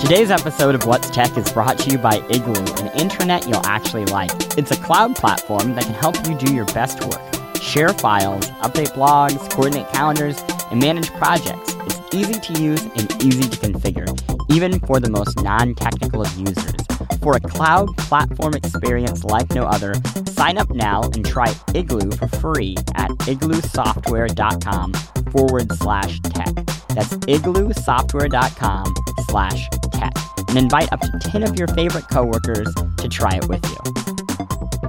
Today's 0.00 0.30
episode 0.30 0.74
of 0.74 0.84
What's 0.86 1.10
Tech 1.10 1.36
is 1.36 1.50
brought 1.52 1.78
to 1.78 1.90
you 1.90 1.98
by 1.98 2.16
Igloo, 2.28 2.52
an 2.52 2.90
intranet 2.98 3.48
you'll 3.48 3.64
actually 3.66 4.04
like. 4.04 4.30
It's 4.56 4.70
a 4.70 4.76
cloud 4.76 5.16
platform 5.16 5.74
that 5.74 5.84
can 5.84 5.94
help 5.94 6.16
you 6.28 6.36
do 6.36 6.54
your 6.54 6.66
best 6.66 7.02
work. 7.02 7.20
Share 7.60 7.88
files, 7.88 8.46
update 8.60 8.92
blogs, 8.92 9.50
coordinate 9.50 9.88
calendars, 9.92 10.40
and 10.70 10.80
manage 10.80 11.10
projects. 11.14 11.74
It's 11.86 12.14
easy 12.14 12.34
to 12.34 12.62
use 12.62 12.82
and 12.82 13.24
easy 13.24 13.48
to 13.48 13.56
configure, 13.56 14.06
even 14.50 14.78
for 14.80 15.00
the 15.00 15.10
most 15.10 15.42
non 15.42 15.74
technical 15.74 16.20
of 16.22 16.38
users. 16.38 16.74
For 17.22 17.34
a 17.34 17.40
cloud 17.40 17.88
platform 17.96 18.54
experience 18.54 19.24
like 19.24 19.50
no 19.50 19.64
other, 19.64 19.94
sign 20.26 20.58
up 20.58 20.70
now 20.70 21.02
and 21.02 21.26
try 21.26 21.52
Igloo 21.74 22.12
for 22.12 22.28
free 22.28 22.76
at 22.94 23.10
igloosoftware.com 23.10 24.92
forward 25.32 25.72
slash 25.72 26.20
tech. 26.20 26.54
That's 26.88 27.14
igloosoftware.com 27.14 28.94
slash 29.28 29.68
tech. 29.98 30.12
And 30.48 30.58
invite 30.58 30.92
up 30.92 31.00
to 31.00 31.18
10 31.20 31.42
of 31.42 31.58
your 31.58 31.68
favorite 31.68 32.08
coworkers 32.08 32.72
to 32.98 33.08
try 33.08 33.36
it 33.36 33.48
with 33.48 33.64
you. 33.64 34.86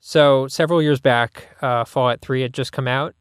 So 0.00 0.46
several 0.48 0.80
years 0.82 1.00
back, 1.00 1.48
uh, 1.62 1.84
Fallout 1.84 2.20
3 2.20 2.42
had 2.42 2.54
just 2.54 2.72
come 2.72 2.86
out, 2.86 3.14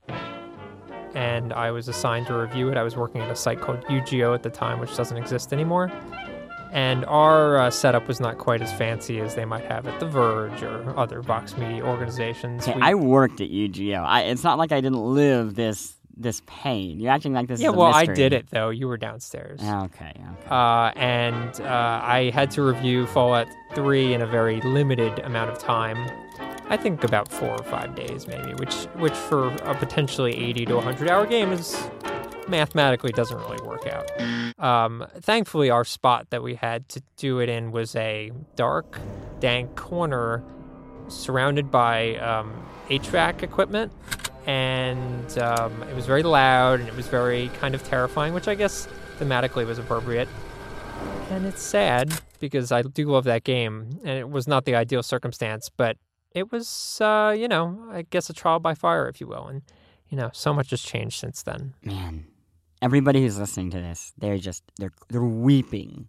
and 1.15 1.51
I 1.53 1.71
was 1.71 1.87
assigned 1.87 2.27
to 2.27 2.37
review 2.37 2.69
it. 2.69 2.77
I 2.77 2.83
was 2.83 2.95
working 2.95 3.21
at 3.21 3.29
a 3.31 3.35
site 3.35 3.59
called 3.59 3.83
UGO 3.85 4.33
at 4.35 4.43
the 4.43 4.49
time, 4.49 4.79
which 4.79 4.95
doesn't 4.95 5.17
exist 5.17 5.51
anymore. 5.51 5.91
And 6.71 7.05
our 7.05 7.57
uh, 7.57 7.69
setup 7.71 8.07
was 8.07 8.19
not 8.19 8.37
quite 8.37 8.61
as 8.61 8.71
fancy 8.73 9.19
as 9.21 9.33
they 9.33 9.45
might 9.45 9.63
have 9.65 9.87
at 9.87 9.99
The 9.99 10.05
Verge 10.07 10.61
or 10.61 10.97
other 10.99 11.21
Vox 11.21 11.57
Media 11.57 11.83
organizations. 11.83 12.67
Okay, 12.67 12.75
We- 12.77 12.81
I 12.83 12.93
worked 12.95 13.39
at 13.41 13.49
UGO. 13.49 14.03
I, 14.03 14.23
it's 14.23 14.43
not 14.43 14.57
like 14.57 14.71
I 14.73 14.81
didn't 14.81 14.99
live 15.01 15.55
this 15.55 15.93
this 16.17 16.41
pain. 16.45 16.99
You're 16.99 17.11
acting 17.11 17.33
like 17.33 17.47
this 17.47 17.59
yeah, 17.59 17.69
is 17.69 17.75
a 17.75 17.77
well, 17.77 17.93
I 17.93 18.05
did 18.05 18.33
it 18.33 18.49
though. 18.49 18.69
You 18.69 18.87
were 18.87 18.97
downstairs. 18.97 19.61
Okay, 19.61 20.13
okay. 20.15 20.49
uh, 20.49 20.91
and 20.95 21.59
uh, 21.61 22.01
I 22.03 22.31
had 22.33 22.51
to 22.51 22.61
review 22.61 23.07
Fallout 23.07 23.47
3 23.73 24.13
in 24.13 24.21
a 24.21 24.27
very 24.27 24.61
limited 24.61 25.19
amount 25.19 25.51
of 25.51 25.59
time. 25.59 25.97
I 26.67 26.77
think 26.77 27.03
about 27.03 27.31
four 27.31 27.49
or 27.49 27.63
five 27.63 27.95
days, 27.95 28.27
maybe, 28.27 28.53
which 28.55 28.73
which 28.95 29.13
for 29.13 29.47
a 29.47 29.75
potentially 29.75 30.35
80 30.35 30.65
to 30.65 30.75
100 30.75 31.09
hour 31.09 31.25
game 31.25 31.51
is 31.51 31.89
mathematically 32.47 33.11
doesn't 33.11 33.37
really 33.37 33.61
work 33.61 33.87
out. 33.87 34.09
Um, 34.59 35.05
thankfully, 35.19 35.69
our 35.69 35.83
spot 35.83 36.29
that 36.29 36.43
we 36.43 36.55
had 36.55 36.87
to 36.89 37.01
do 37.17 37.39
it 37.39 37.49
in 37.49 37.71
was 37.71 37.95
a 37.95 38.31
dark, 38.55 38.99
dank 39.39 39.75
corner 39.75 40.43
surrounded 41.07 41.69
by 41.69 42.15
um, 42.17 42.65
HVAC 42.89 43.43
equipment. 43.43 43.91
And 44.45 45.37
um, 45.39 45.83
it 45.83 45.95
was 45.95 46.05
very 46.05 46.23
loud 46.23 46.79
and 46.79 46.87
it 46.87 46.95
was 46.95 47.07
very 47.07 47.49
kind 47.59 47.73
of 47.73 47.83
terrifying, 47.83 48.33
which 48.33 48.47
I 48.47 48.55
guess 48.55 48.87
thematically 49.19 49.65
was 49.65 49.79
appropriate. 49.79 50.27
And 51.31 51.45
it's 51.45 51.61
sad 51.61 52.21
because 52.39 52.71
I 52.71 52.83
do 52.83 53.07
love 53.07 53.23
that 53.23 53.43
game, 53.43 53.99
and 54.03 54.19
it 54.19 54.29
was 54.29 54.47
not 54.47 54.65
the 54.65 54.75
ideal 54.75 55.01
circumstance, 55.01 55.69
but 55.75 55.97
it 56.31 56.51
was, 56.51 56.99
uh, 57.01 57.35
you 57.37 57.47
know, 57.47 57.87
I 57.91 58.03
guess 58.03 58.29
a 58.29 58.33
trial 58.33 58.59
by 58.59 58.75
fire, 58.75 59.07
if 59.07 59.19
you 59.19 59.27
will. 59.27 59.47
And, 59.47 59.63
you 60.09 60.17
know, 60.17 60.29
so 60.33 60.53
much 60.53 60.69
has 60.69 60.81
changed 60.81 61.19
since 61.19 61.41
then. 61.41 61.73
Man, 61.83 62.27
everybody 62.81 63.21
who's 63.21 63.39
listening 63.39 63.71
to 63.71 63.79
this, 63.79 64.13
they're 64.17 64.37
just 64.37 64.63
they're 64.77 64.91
they're 65.09 65.23
weeping 65.23 66.07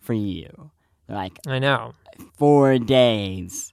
for 0.00 0.14
you. 0.14 0.70
Like 1.08 1.38
I 1.46 1.58
know. 1.60 1.92
four 2.34 2.78
days 2.78 3.72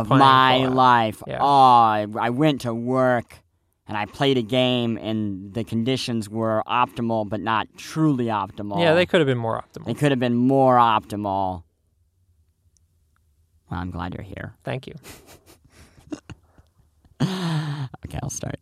of 0.00 0.08
Playing 0.08 0.18
my 0.20 0.58
Fallout. 0.58 0.74
life. 0.74 1.22
Yeah. 1.26 1.38
Oh, 1.40 1.46
I, 1.46 2.06
I 2.20 2.30
went 2.30 2.60
to 2.62 2.74
work 2.74 3.38
and 3.88 3.96
I 3.96 4.04
played 4.06 4.36
a 4.36 4.42
game, 4.42 4.96
and 4.98 5.54
the 5.54 5.62
conditions 5.62 6.28
were 6.28 6.60
optimal, 6.66 7.28
but 7.28 7.40
not 7.40 7.68
truly 7.76 8.24
optimal. 8.26 8.80
Yeah, 8.80 8.94
they 8.94 9.06
could 9.06 9.20
have 9.20 9.26
been 9.28 9.38
more 9.38 9.62
optimal. 9.62 9.86
they 9.86 9.94
could 9.94 10.10
have 10.10 10.18
been 10.18 10.34
more 10.34 10.76
optimal. 10.76 11.62
Well, 13.70 13.80
I'm 13.80 13.92
glad 13.92 14.14
you're 14.14 14.24
here. 14.24 14.54
Thank 14.64 14.86
you. 14.86 14.94
Okay, 18.04 18.18
I'll 18.22 18.30
start. 18.30 18.60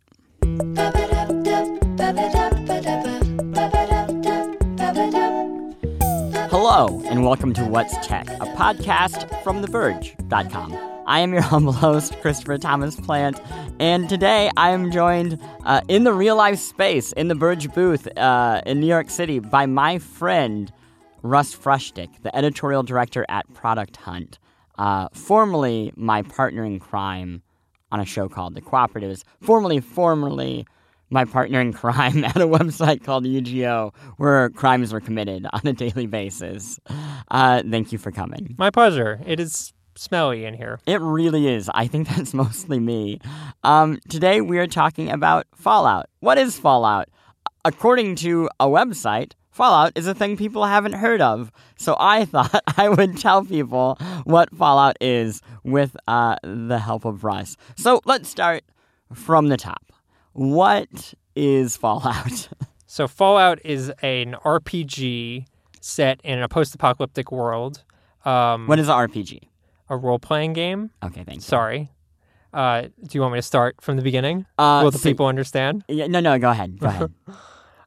Hello, 6.49 7.01
and 7.05 7.23
welcome 7.25 7.53
to 7.53 7.63
What's 7.65 7.95
Tech, 8.05 8.27
a 8.29 8.45
podcast 8.55 9.43
from 9.43 9.63
TheVerge.com. 9.63 10.94
I 11.05 11.19
am 11.19 11.33
your 11.33 11.41
humble 11.53 11.73
host, 11.73 12.19
Christopher 12.21 12.57
Thomas 12.57 12.95
Plante, 12.95 13.39
and 13.79 14.09
today 14.09 14.49
I 14.57 14.71
am 14.71 14.91
joined 14.91 15.39
uh, 15.63 15.81
in 15.87 16.03
the 16.03 16.13
real 16.13 16.35
life 16.35 16.59
space 16.59 17.11
in 17.11 17.27
the 17.27 17.35
Verge 17.35 17.71
booth 17.73 18.07
uh, 18.17 18.61
in 18.65 18.79
New 18.79 18.87
York 18.87 19.09
City 19.09 19.39
by 19.39 19.65
my 19.65 19.99
friend, 19.99 20.71
Russ 21.21 21.55
Frushtick, 21.55 22.23
the 22.23 22.35
editorial 22.35 22.81
director 22.81 23.25
at 23.29 23.51
Product 23.53 23.97
Hunt, 23.97 24.39
uh, 24.77 25.09
formerly 25.13 25.93
my 25.95 26.23
partner 26.23 26.65
in 26.65 26.79
crime 26.79 27.43
on 27.91 27.99
a 27.99 28.05
show 28.05 28.27
called 28.27 28.55
The 28.55 28.61
Cooperatives, 28.61 29.23
formerly, 29.41 29.79
formerly 29.79 30.65
my 31.11 31.23
partner 31.23 31.61
in 31.61 31.71
crime 31.71 32.23
at 32.25 32.37
a 32.37 32.47
website 32.47 33.03
called 33.03 33.25
UGO, 33.25 33.93
where 34.17 34.49
crimes 34.49 34.91
were 34.91 35.01
committed 35.01 35.45
on 35.53 35.61
a 35.65 35.73
daily 35.73 36.07
basis. 36.07 36.79
Uh, 37.29 37.61
thank 37.69 37.91
you 37.91 37.99
for 37.99 38.11
coming. 38.11 38.55
My 38.57 38.71
pleasure. 38.71 39.21
It 39.25 39.39
is 39.39 39.71
smelly 39.97 40.45
in 40.45 40.53
here. 40.53 40.79
It 40.85 41.01
really 41.01 41.47
is. 41.47 41.69
I 41.73 41.87
think 41.87 42.07
that's 42.15 42.33
mostly 42.33 42.79
me. 42.79 43.19
Um, 43.63 43.99
today 44.09 44.41
we 44.41 44.57
are 44.59 44.67
talking 44.67 45.09
about 45.11 45.47
Fallout. 45.55 46.07
What 46.19 46.37
is 46.37 46.57
Fallout? 46.57 47.09
According 47.63 48.15
to 48.17 48.49
a 48.59 48.67
website, 48.67 49.33
Fallout 49.49 49.93
is 49.95 50.05
a 50.05 50.13
thing 50.13 50.35
people 50.35 50.65
haven't 50.65 50.93
heard 50.93 51.21
of. 51.21 51.51
So 51.77 51.95
I 51.99 52.25
thought 52.33 52.61
I 52.77 52.89
would 52.89 53.17
tell 53.17 53.43
people 53.45 53.97
what 54.25 54.53
Fallout 54.55 54.97
is 55.01 55.41
with 55.63 55.95
uh, 56.07 56.35
the 56.43 56.79
help 56.79 57.05
of 57.05 57.23
Russ. 57.23 57.55
So 57.77 58.01
let's 58.05 58.29
start 58.29 58.63
from 59.13 59.47
the 59.47 59.57
top. 59.57 59.93
What 60.33 61.13
is 61.35 61.77
Fallout? 61.77 62.49
So 62.87 63.07
Fallout 63.07 63.59
is 63.65 63.89
an 64.01 64.35
RPG 64.43 65.45
set 65.81 66.19
in 66.23 66.41
a 66.41 66.47
post-apocalyptic 66.47 67.31
world. 67.31 67.83
Um, 68.25 68.67
what 68.67 68.79
is 68.79 68.89
an 68.89 68.95
RPG? 68.95 69.39
A 69.89 69.97
role-playing 69.97 70.53
game. 70.53 70.91
Okay, 71.03 71.23
thank 71.23 71.37
you. 71.37 71.41
Sorry. 71.41 71.89
Uh, 72.53 72.83
do 72.83 73.09
you 73.11 73.21
want 73.21 73.33
me 73.33 73.37
to 73.39 73.43
start 73.43 73.75
from 73.81 73.97
the 73.97 74.01
beginning? 74.01 74.45
Uh, 74.57 74.81
Will 74.83 74.91
the 74.91 74.97
so- 74.97 75.09
people 75.09 75.25
understand? 75.27 75.83
Yeah, 75.89 76.07
no, 76.07 76.19
no, 76.21 76.39
go 76.39 76.49
ahead. 76.51 76.79
Go 76.79 76.87
ahead. 76.87 77.13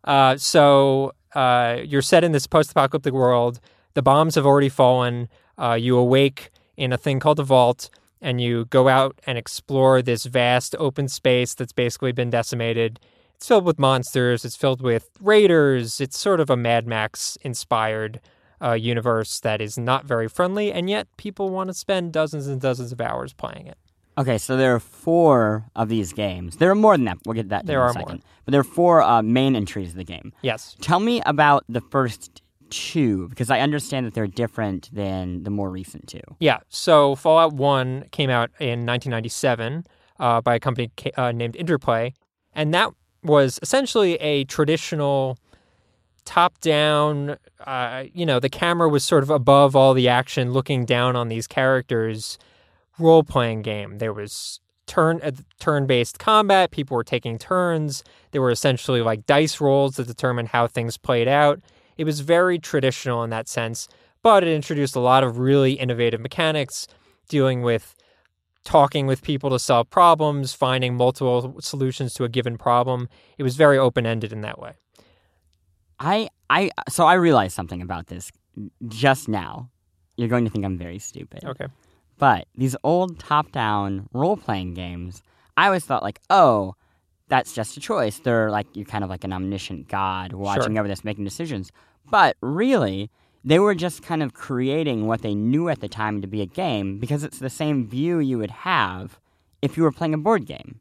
Uh, 0.05 0.39
so 0.39 1.13
uh, 1.35 1.77
you're 1.85 2.01
set 2.01 2.25
in 2.25 2.33
this 2.33 2.47
post-apocalyptic 2.47 3.13
world. 3.13 3.61
The 3.93 4.01
bombs 4.01 4.37
have 4.37 4.47
already 4.47 4.71
fallen. 4.71 5.29
Uh, 5.59 5.75
you 5.75 5.99
awake 5.99 6.51
in 6.79 6.95
a 6.95 6.97
thing 6.97 7.21
called 7.21 7.37
the 7.37 7.43
vault, 7.43 7.91
and 8.23 8.41
you 8.41 8.65
go 8.67 8.89
out 8.89 9.21
and 9.27 9.37
explore 9.37 10.01
this 10.01 10.25
vast 10.25 10.75
open 10.79 11.09
space 11.09 11.53
that's 11.53 11.73
basically 11.73 12.13
been 12.13 12.31
decimated. 12.31 13.01
It's 13.35 13.47
filled 13.47 13.65
with 13.67 13.79
monsters. 13.79 14.47
It's 14.47 14.57
filled 14.57 14.81
with 14.81 15.11
raiders. 15.21 16.01
It's 16.01 16.19
sort 16.19 16.41
of 16.41 16.49
a 16.49 16.57
Mad 16.57 16.87
Max-inspired 16.87 18.21
uh, 18.63 18.73
universe 18.73 19.41
that 19.41 19.61
is 19.61 19.79
not 19.79 20.05
very 20.05 20.29
friendly, 20.29 20.73
and 20.73 20.89
yet 20.91 21.07
people 21.17 21.51
want 21.51 21.69
to 21.69 21.75
spend 21.75 22.13
dozens 22.13 22.47
and 22.47 22.61
dozens 22.61 22.93
of 22.93 23.01
hours 23.01 23.33
playing 23.33 23.67
it. 23.67 23.79
Okay, 24.17 24.37
so 24.39 24.57
there 24.57 24.75
are 24.75 24.81
four 24.81 25.67
of 25.77 25.89
these 25.89 26.13
games. 26.13 26.57
There 26.57 26.71
are 26.71 26.75
more 26.75 26.97
than 26.97 27.05
that. 27.05 27.19
We'll 27.25 27.35
get 27.35 27.45
to 27.45 27.49
that 27.51 27.61
in 27.63 27.67
There 27.69 27.81
a 27.81 27.85
are 27.85 27.93
second. 27.93 28.09
more. 28.09 28.19
But 28.45 28.51
there 28.53 28.61
are 28.61 28.65
four 28.65 29.01
uh, 29.01 29.23
main 29.23 29.55
entries 29.55 29.91
of 29.91 29.97
the 29.97 30.05
game. 30.05 30.33
Yes. 30.43 30.75
Tell 30.81 30.99
me 30.99 31.23
about 31.25 31.65
the 31.69 31.81
first 31.81 32.43
two, 32.71 33.29
because 33.29 33.49
I 33.49 33.61
understand 33.61 34.07
that 34.07 34.15
they're 34.15 34.27
different 34.27 34.91
than 34.93 35.45
the 35.45 35.51
more 35.51 35.71
recent 35.71 36.09
two. 36.09 36.21
Yeah. 36.41 36.59
So 36.69 37.15
Fallout 37.15 37.53
1 37.53 38.07
came 38.11 38.29
out 38.29 38.51
in 38.59 38.85
1997 38.85 39.85
uh, 40.19 40.41
by 40.41 40.57
a 40.57 40.61
company 40.61 40.91
ca- 40.97 41.13
uh, 41.17 41.33
named 41.33 41.55
Interplay. 41.57 42.13
And 42.55 42.75
that 42.75 42.91
was 43.23 43.59
essentially 43.63 44.15
a 44.17 44.45
traditional 44.45 45.39
top 46.29 46.61
down, 46.61 47.39
uh, 47.67 48.05
you 48.13 48.27
know, 48.27 48.39
the 48.39 48.51
camera 48.51 48.87
was 48.87 49.03
sort 49.03 49.23
of 49.23 49.31
above 49.31 49.75
all 49.75 49.95
the 49.95 50.09
action, 50.09 50.53
looking 50.53 50.85
down 50.85 51.17
on 51.17 51.29
these 51.29 51.47
characters 51.47 52.39
role 52.99 53.23
playing 53.23 53.63
game. 53.63 53.97
There 53.97 54.13
was 54.13 54.61
turn 54.87 55.21
uh, 55.23 55.31
turn 55.59 55.87
based 55.87 56.19
combat. 56.19 56.71
People 56.71 56.99
were 56.99 57.05
taking 57.05 57.39
turns. 57.39 58.05
There 58.33 58.43
were 58.43 58.51
essentially 58.51 59.01
like 59.01 59.25
dice 59.25 59.59
rolls 59.59 59.97
that 59.97 60.07
determined 60.07 60.49
how 60.49 60.67
things 60.67 60.99
played 60.99 61.29
out. 61.29 61.61
It 61.97 62.05
was 62.05 62.21
very 62.21 62.59
traditional 62.59 63.25
in 63.25 63.31
that 63.31 63.49
sense, 63.49 63.89
but 64.23 64.45
it 64.45 64.55
introduced 64.55 64.95
a 64.97 65.01
lot 65.01 65.25
of 65.25 65.39
really 65.39 65.73
innovative 65.73 66.21
mechanics 66.21 66.87
dealing 67.31 67.63
with 67.63 67.95
talking 68.65 69.07
with 69.07 69.23
people 69.23 69.49
to 69.49 69.59
solve 69.59 69.89
problems, 69.89 70.53
finding 70.53 70.95
multiple 70.95 71.57
solutions 71.61 72.13
to 72.15 72.25
a 72.25 72.29
given 72.29 72.59
problem. 72.59 73.09
It 73.39 73.45
was 73.45 73.57
very 73.57 73.79
open 73.79 74.05
ended 74.05 74.31
in 74.31 74.43
that 74.43 74.59
way. 74.59 74.75
I, 76.01 76.29
I, 76.51 76.71
so 76.89 77.07
I 77.07 77.15
realized 77.15 77.55
something 77.55 77.83
about 77.83 78.07
this 78.07 78.31
just 78.87 79.29
now. 79.29 79.71
You're 80.17 80.29
going 80.29 80.45
to 80.45 80.51
think 80.51 80.65
I'm 80.65 80.79
very 80.79 80.99
stupid. 80.99 81.45
Okay. 81.45 81.67
But 82.19 82.49
these 82.57 82.75
old 82.83 83.19
top 83.19 83.53
down 83.53 84.09
role 84.13 84.37
playing 84.37 84.75
games, 84.75 85.23
I 85.57 85.67
always 85.67 85.85
thought, 85.85 86.03
like, 86.03 86.21
oh, 86.31 86.75
that's 87.29 87.53
just 87.53 87.77
a 87.77 87.81
choice. 87.81 88.19
They're 88.19 88.51
like 88.51 88.67
you're 88.75 88.85
kind 88.85 89.05
of 89.05 89.11
like 89.11 89.25
an 89.25 89.33
omniscient 89.33 89.89
god 89.89 90.33
watching 90.33 90.79
over 90.79 90.89
this, 90.89 91.05
making 91.05 91.25
decisions. 91.25 91.71
But 92.11 92.37
really, 92.41 93.11
they 93.45 93.59
were 93.59 93.75
just 93.75 94.03
kind 94.03 94.23
of 94.23 94.35
creating 94.35 95.07
what 95.07 95.23
they 95.23 95.35
knew 95.35 95.69
at 95.69 95.81
the 95.81 95.89
time 95.89 96.21
to 96.23 96.27
be 96.27 96.43
a 96.43 96.47
game 96.47 96.99
because 96.99 97.23
it's 97.23 97.39
the 97.39 97.51
same 97.51 97.87
view 97.87 98.19
you 98.19 98.39
would 98.39 98.51
have 98.51 99.21
if 99.63 99.77
you 99.77 99.83
were 99.83 99.93
playing 99.93 100.15
a 100.15 100.19
board 100.19 100.47
game. 100.47 100.81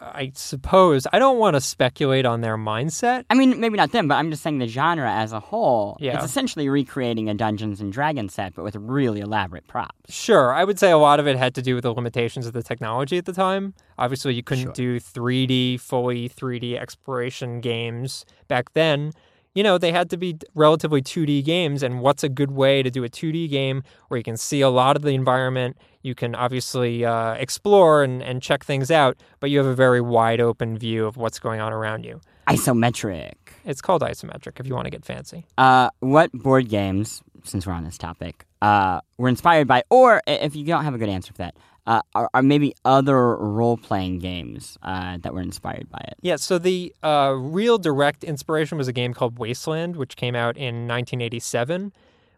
I 0.00 0.32
suppose 0.34 1.06
I 1.12 1.18
don't 1.18 1.38
want 1.38 1.54
to 1.54 1.60
speculate 1.60 2.26
on 2.26 2.42
their 2.42 2.56
mindset. 2.58 3.24
I 3.30 3.34
mean, 3.34 3.58
maybe 3.60 3.76
not 3.76 3.92
them, 3.92 4.08
but 4.08 4.16
I'm 4.16 4.30
just 4.30 4.42
saying 4.42 4.58
the 4.58 4.66
genre 4.66 5.10
as 5.10 5.32
a 5.32 5.40
whole. 5.40 5.96
Yeah. 6.00 6.16
It's 6.16 6.24
essentially 6.24 6.68
recreating 6.68 7.28
a 7.30 7.34
Dungeons 7.34 7.80
and 7.80 7.92
Dragons 7.92 8.34
set, 8.34 8.54
but 8.54 8.62
with 8.62 8.76
really 8.76 9.20
elaborate 9.20 9.66
props. 9.66 10.12
Sure, 10.12 10.52
I 10.52 10.64
would 10.64 10.78
say 10.78 10.90
a 10.90 10.98
lot 10.98 11.18
of 11.18 11.26
it 11.26 11.36
had 11.36 11.54
to 11.54 11.62
do 11.62 11.74
with 11.74 11.82
the 11.84 11.94
limitations 11.94 12.46
of 12.46 12.52
the 12.52 12.62
technology 12.62 13.16
at 13.16 13.24
the 13.24 13.32
time. 13.32 13.74
Obviously, 13.98 14.34
you 14.34 14.42
couldn't 14.42 14.64
Sure. 14.64 14.72
do 14.72 15.00
3D, 15.00 15.78
fully 15.80 16.28
3D 16.28 16.78
exploration 16.78 17.60
games 17.60 18.26
back 18.48 18.72
then. 18.74 19.12
You 19.56 19.62
know, 19.62 19.78
they 19.78 19.90
had 19.90 20.10
to 20.10 20.18
be 20.18 20.36
relatively 20.54 21.00
2D 21.00 21.42
games. 21.42 21.82
And 21.82 22.00
what's 22.00 22.22
a 22.22 22.28
good 22.28 22.50
way 22.50 22.82
to 22.82 22.90
do 22.90 23.04
a 23.04 23.08
2D 23.08 23.48
game 23.48 23.82
where 24.08 24.18
you 24.18 24.22
can 24.22 24.36
see 24.36 24.60
a 24.60 24.68
lot 24.68 24.96
of 24.96 25.02
the 25.02 25.14
environment? 25.14 25.78
You 26.02 26.14
can 26.14 26.34
obviously 26.34 27.06
uh, 27.06 27.32
explore 27.32 28.02
and, 28.02 28.22
and 28.22 28.42
check 28.42 28.64
things 28.64 28.90
out, 28.90 29.16
but 29.40 29.48
you 29.48 29.56
have 29.56 29.66
a 29.66 29.74
very 29.74 30.02
wide 30.02 30.42
open 30.42 30.76
view 30.76 31.06
of 31.06 31.16
what's 31.16 31.38
going 31.38 31.60
on 31.60 31.72
around 31.72 32.04
you. 32.04 32.20
Isometric. 32.46 33.32
It's 33.64 33.80
called 33.80 34.02
isometric 34.02 34.60
if 34.60 34.66
you 34.66 34.74
want 34.74 34.84
to 34.84 34.90
get 34.90 35.06
fancy. 35.06 35.46
Uh, 35.56 35.88
what 36.00 36.30
board 36.32 36.68
games, 36.68 37.22
since 37.44 37.66
we're 37.66 37.72
on 37.72 37.84
this 37.84 37.96
topic, 37.96 38.44
uh, 38.60 39.00
were 39.16 39.30
inspired 39.30 39.66
by, 39.66 39.84
or 39.88 40.20
if 40.26 40.54
you 40.54 40.66
don't 40.66 40.84
have 40.84 40.94
a 40.94 40.98
good 40.98 41.08
answer 41.08 41.32
for 41.32 41.38
that, 41.38 41.56
uh, 41.86 42.02
are, 42.14 42.42
maybe 42.42 42.74
other 42.84 43.36
role 43.36 43.76
playing 43.76 44.18
games 44.18 44.76
uh, 44.82 45.18
that 45.18 45.32
were 45.32 45.40
inspired 45.40 45.88
by 45.90 45.98
it? 46.08 46.14
Yeah, 46.20 46.36
so 46.36 46.58
the 46.58 46.94
uh, 47.02 47.34
real 47.38 47.78
direct 47.78 48.24
inspiration 48.24 48.76
was 48.76 48.88
a 48.88 48.92
game 48.92 49.14
called 49.14 49.38
Wasteland, 49.38 49.96
which 49.96 50.16
came 50.16 50.34
out 50.34 50.56
in 50.56 50.88
1987, 50.88 51.92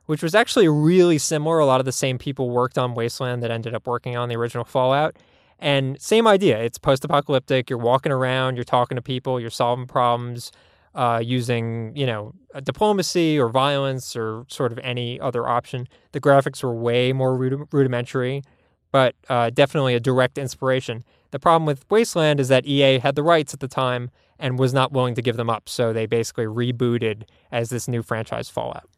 which 0.06 0.22
was 0.22 0.34
actually 0.34 0.68
really 0.68 1.18
similar. 1.18 1.58
A 1.58 1.66
lot 1.66 1.80
of 1.80 1.86
the 1.86 1.92
same 1.92 2.18
people 2.18 2.50
worked 2.50 2.76
on 2.76 2.94
Wasteland 2.94 3.42
that 3.42 3.50
ended 3.50 3.74
up 3.74 3.86
working 3.86 4.16
on 4.16 4.28
the 4.28 4.36
original 4.36 4.64
Fallout. 4.64 5.16
And 5.58 6.00
same 6.00 6.26
idea. 6.26 6.58
It's 6.62 6.78
post 6.78 7.04
apocalyptic. 7.04 7.68
You're 7.68 7.78
walking 7.78 8.12
around, 8.12 8.56
you're 8.56 8.64
talking 8.64 8.96
to 8.96 9.02
people, 9.02 9.40
you're 9.40 9.50
solving 9.50 9.86
problems 9.86 10.52
uh, 10.94 11.20
using, 11.24 11.92
you 11.96 12.06
know, 12.06 12.34
uh, 12.54 12.60
diplomacy 12.60 13.38
or 13.38 13.48
violence 13.48 14.14
or 14.16 14.44
sort 14.48 14.72
of 14.72 14.78
any 14.80 15.18
other 15.20 15.46
option. 15.46 15.88
The 16.12 16.20
graphics 16.20 16.62
were 16.62 16.74
way 16.74 17.12
more 17.12 17.36
rudi- 17.36 17.64
rudimentary, 17.72 18.42
but 18.90 19.14
uh, 19.28 19.50
definitely 19.50 19.94
a 19.94 20.00
direct 20.00 20.38
inspiration. 20.38 21.04
The 21.30 21.38
problem 21.38 21.66
with 21.66 21.84
Wasteland 21.90 22.40
is 22.40 22.48
that 22.48 22.66
EA 22.66 22.98
had 22.98 23.14
the 23.14 23.22
rights 23.22 23.52
at 23.52 23.60
the 23.60 23.68
time 23.68 24.10
and 24.38 24.58
was 24.58 24.72
not 24.72 24.92
willing 24.92 25.14
to 25.14 25.22
give 25.22 25.36
them 25.36 25.50
up. 25.50 25.68
So 25.68 25.92
they 25.92 26.06
basically 26.06 26.46
rebooted 26.46 27.24
as 27.52 27.70
this 27.70 27.88
new 27.88 28.02
franchise 28.02 28.48
Fallout. 28.48 28.88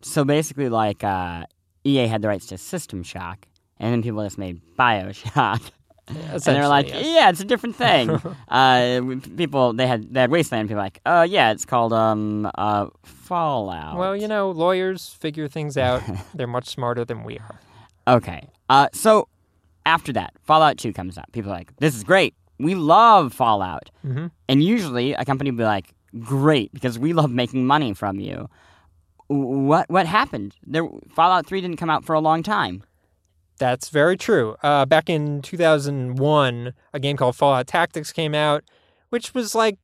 So 0.00 0.24
basically, 0.24 0.68
like 0.68 1.04
uh, 1.04 1.44
EA 1.84 2.06
had 2.06 2.22
the 2.22 2.28
rights 2.28 2.46
to 2.46 2.58
System 2.58 3.02
Shock, 3.02 3.46
and 3.78 3.92
then 3.92 4.02
people 4.02 4.22
just 4.22 4.38
made 4.38 4.60
Bioshock. 4.78 5.70
And 6.06 6.42
they're 6.42 6.68
like, 6.68 6.88
yes. 6.88 7.06
yeah, 7.06 7.30
it's 7.30 7.40
a 7.40 7.46
different 7.46 7.76
thing. 7.76 8.10
uh, 8.48 9.00
people 9.38 9.72
they 9.72 9.86
had 9.86 10.12
they 10.12 10.20
had 10.20 10.30
Wasteland. 10.30 10.68
People 10.68 10.76
were 10.76 10.82
like, 10.82 11.00
oh 11.06 11.22
yeah, 11.22 11.50
it's 11.50 11.64
called 11.64 11.94
um 11.94 12.50
uh 12.56 12.88
Fallout. 13.04 13.96
Well, 13.96 14.14
you 14.14 14.28
know, 14.28 14.50
lawyers 14.50 15.08
figure 15.08 15.48
things 15.48 15.78
out. 15.78 16.02
They're 16.34 16.46
much 16.46 16.66
smarter 16.66 17.06
than 17.06 17.24
we 17.24 17.38
are. 17.38 17.58
Okay. 18.06 18.48
Uh, 18.68 18.88
so 18.92 19.28
after 19.86 20.12
that, 20.12 20.32
Fallout 20.42 20.78
2 20.78 20.92
comes 20.92 21.18
out. 21.18 21.30
People 21.32 21.50
are 21.52 21.56
like, 21.56 21.76
this 21.78 21.94
is 21.94 22.04
great. 22.04 22.34
We 22.58 22.74
love 22.74 23.32
Fallout. 23.32 23.90
Mhm. 24.04 24.30
And 24.48 24.62
usually 24.62 25.12
a 25.14 25.24
company 25.24 25.50
will 25.50 25.58
be 25.58 25.64
like, 25.64 25.94
great, 26.20 26.72
because 26.72 26.98
we 26.98 27.12
love 27.12 27.30
making 27.30 27.66
money 27.66 27.92
from 27.94 28.20
you. 28.20 28.48
What 29.28 29.88
what 29.90 30.06
happened? 30.06 30.54
There, 30.66 30.86
Fallout 31.14 31.46
3 31.46 31.60
didn't 31.60 31.78
come 31.78 31.90
out 31.90 32.04
for 32.04 32.14
a 32.14 32.20
long 32.20 32.42
time. 32.42 32.82
That's 33.58 33.88
very 33.88 34.16
true. 34.16 34.56
Uh, 34.62 34.84
back 34.84 35.08
in 35.08 35.40
2001, 35.42 36.72
a 36.92 37.00
game 37.00 37.16
called 37.16 37.36
Fallout 37.36 37.66
Tactics 37.66 38.12
came 38.12 38.34
out, 38.34 38.64
which 39.10 39.32
was 39.32 39.54
like 39.54 39.78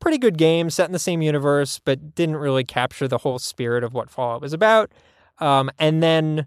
pretty 0.00 0.18
good 0.18 0.38
game 0.38 0.70
set 0.70 0.86
in 0.86 0.92
the 0.92 0.98
same 0.98 1.22
universe, 1.22 1.80
but 1.84 2.14
didn't 2.14 2.36
really 2.36 2.64
capture 2.64 3.06
the 3.06 3.18
whole 3.18 3.38
spirit 3.38 3.84
of 3.84 3.92
what 3.94 4.10
Fallout 4.10 4.40
was 4.40 4.52
about. 4.52 4.90
Um, 5.38 5.70
and 5.78 6.02
then 6.02 6.46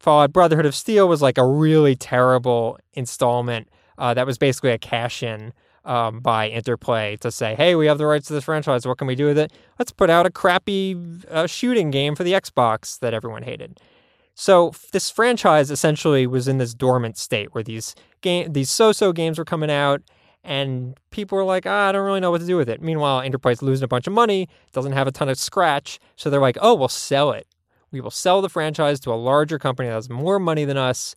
Fallout 0.00 0.32
Brotherhood 0.32 0.66
of 0.66 0.74
Steel 0.74 1.06
was 1.08 1.20
like 1.20 1.38
a 1.38 1.46
really 1.46 1.94
terrible 1.94 2.78
installment 2.94 3.68
uh, 3.98 4.14
that 4.14 4.26
was 4.26 4.38
basically 4.38 4.70
a 4.70 4.78
cash 4.78 5.22
in 5.22 5.52
um, 5.84 6.20
by 6.20 6.48
Interplay 6.48 7.16
to 7.16 7.30
say, 7.30 7.54
hey, 7.54 7.74
we 7.74 7.86
have 7.86 7.98
the 7.98 8.06
rights 8.06 8.26
to 8.28 8.32
this 8.32 8.44
franchise. 8.44 8.86
What 8.86 8.96
can 8.96 9.06
we 9.06 9.14
do 9.14 9.26
with 9.26 9.38
it? 9.38 9.52
Let's 9.78 9.92
put 9.92 10.08
out 10.08 10.24
a 10.24 10.30
crappy 10.30 10.96
uh, 11.30 11.46
shooting 11.46 11.90
game 11.90 12.16
for 12.16 12.24
the 12.24 12.32
Xbox 12.32 12.98
that 13.00 13.12
everyone 13.12 13.42
hated. 13.42 13.78
So 14.34 14.72
this 14.92 15.10
franchise 15.10 15.70
essentially 15.70 16.26
was 16.26 16.48
in 16.48 16.56
this 16.56 16.72
dormant 16.72 17.18
state 17.18 17.54
where 17.54 17.62
these 17.62 17.94
game 18.22 18.54
these 18.54 18.70
so-so 18.70 19.12
games 19.12 19.38
were 19.38 19.44
coming 19.44 19.70
out 19.70 20.00
and 20.42 20.98
people 21.10 21.36
were 21.36 21.44
like, 21.44 21.66
ah, 21.66 21.88
I 21.88 21.92
don't 21.92 22.06
really 22.06 22.20
know 22.20 22.30
what 22.30 22.40
to 22.40 22.46
do 22.46 22.56
with 22.56 22.70
it. 22.70 22.80
Meanwhile, 22.80 23.20
Interplay 23.20 23.54
losing 23.60 23.84
a 23.84 23.88
bunch 23.88 24.06
of 24.06 24.14
money, 24.14 24.48
doesn't 24.72 24.92
have 24.92 25.06
a 25.06 25.12
ton 25.12 25.28
of 25.28 25.38
scratch, 25.38 26.00
so 26.16 26.30
they're 26.30 26.40
like, 26.40 26.56
oh, 26.62 26.74
we'll 26.74 26.88
sell 26.88 27.32
it. 27.32 27.46
We 27.92 28.00
will 28.00 28.10
sell 28.10 28.40
the 28.42 28.48
franchise 28.48 29.00
to 29.00 29.12
a 29.12 29.14
larger 29.16 29.58
company 29.58 29.88
that 29.88 29.94
has 29.94 30.08
more 30.10 30.38
money 30.38 30.64
than 30.64 30.76
us. 30.76 31.14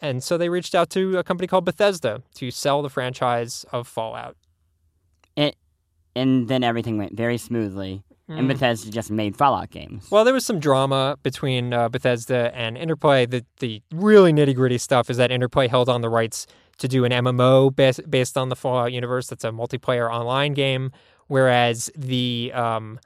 And 0.00 0.22
so 0.22 0.36
they 0.36 0.48
reached 0.48 0.74
out 0.74 0.90
to 0.90 1.16
a 1.18 1.24
company 1.24 1.46
called 1.46 1.64
Bethesda 1.64 2.22
to 2.34 2.50
sell 2.50 2.82
the 2.82 2.90
franchise 2.90 3.64
of 3.72 3.88
Fallout. 3.88 4.36
It, 5.36 5.56
And 6.14 6.48
then 6.48 6.62
everything 6.62 6.98
went 6.98 7.16
very 7.16 7.38
smoothly. 7.38 8.02
And 8.28 8.40
Mm. 8.40 8.48
Bethesda 8.48 8.90
just 8.90 9.10
made 9.10 9.36
Fallout 9.36 9.70
games. 9.70 10.10
Well, 10.10 10.24
there 10.24 10.34
was 10.34 10.44
some 10.44 10.58
drama 10.58 11.16
between 11.22 11.72
uh, 11.72 11.88
Bethesda 11.88 12.50
and 12.56 12.76
Interplay. 12.76 13.24
The 13.24 13.44
the 13.60 13.82
really 13.92 14.32
nitty 14.32 14.54
gritty 14.56 14.78
stuff 14.78 15.08
is 15.08 15.16
that 15.18 15.30
Interplay 15.30 15.68
held 15.68 15.88
on 15.88 16.00
the 16.00 16.08
rights 16.08 16.46
to 16.78 16.88
do 16.88 17.04
an 17.04 17.12
MMO 17.12 17.74
based 17.74 18.10
based 18.10 18.36
on 18.36 18.48
the 18.48 18.56
Fallout 18.56 18.92
universe. 18.92 19.28
That's 19.28 19.44
a 19.44 19.50
multiplayer 19.50 20.10
online 20.12 20.54
game, 20.54 20.90
whereas 21.28 21.88
the 21.96 22.50
um, 22.52 22.98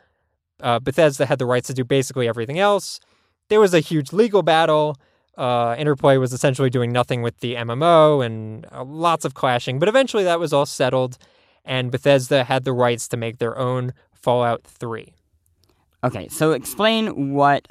uh, 0.63 0.79
Bethesda 0.79 1.27
had 1.27 1.39
the 1.39 1.47
rights 1.47 1.67
to 1.69 1.75
do 1.75 1.85
basically 1.85 2.29
everything 2.29 2.59
else. 2.59 3.01
There 3.49 3.61
was 3.61 3.75
a 3.75 3.81
huge 3.81 4.13
legal 4.13 4.43
battle. 4.43 4.97
Uh, 5.37 5.75
Interplay 5.79 6.17
was 6.17 6.33
essentially 6.33 6.71
doing 6.71 6.93
nothing 6.93 7.23
with 7.23 7.41
the 7.41 7.55
MMO 7.55 8.25
and 8.25 8.67
uh, 8.73 8.85
lots 8.85 9.25
of 9.25 9.35
clashing, 9.35 9.79
but 9.79 9.89
eventually 9.89 10.25
that 10.25 10.39
was 10.39 10.53
all 10.53 10.67
settled, 10.67 11.19
and 11.65 11.91
Bethesda 11.91 12.45
had 12.45 12.65
the 12.65 12.73
rights 12.73 13.09
to 13.09 13.17
make 13.17 13.39
their 13.39 13.57
own 13.59 13.93
Fallout 14.13 14.63
3. 14.65 15.15
Okay, 16.05 16.29
so 16.29 16.53
explain 16.53 17.33
what 17.33 17.69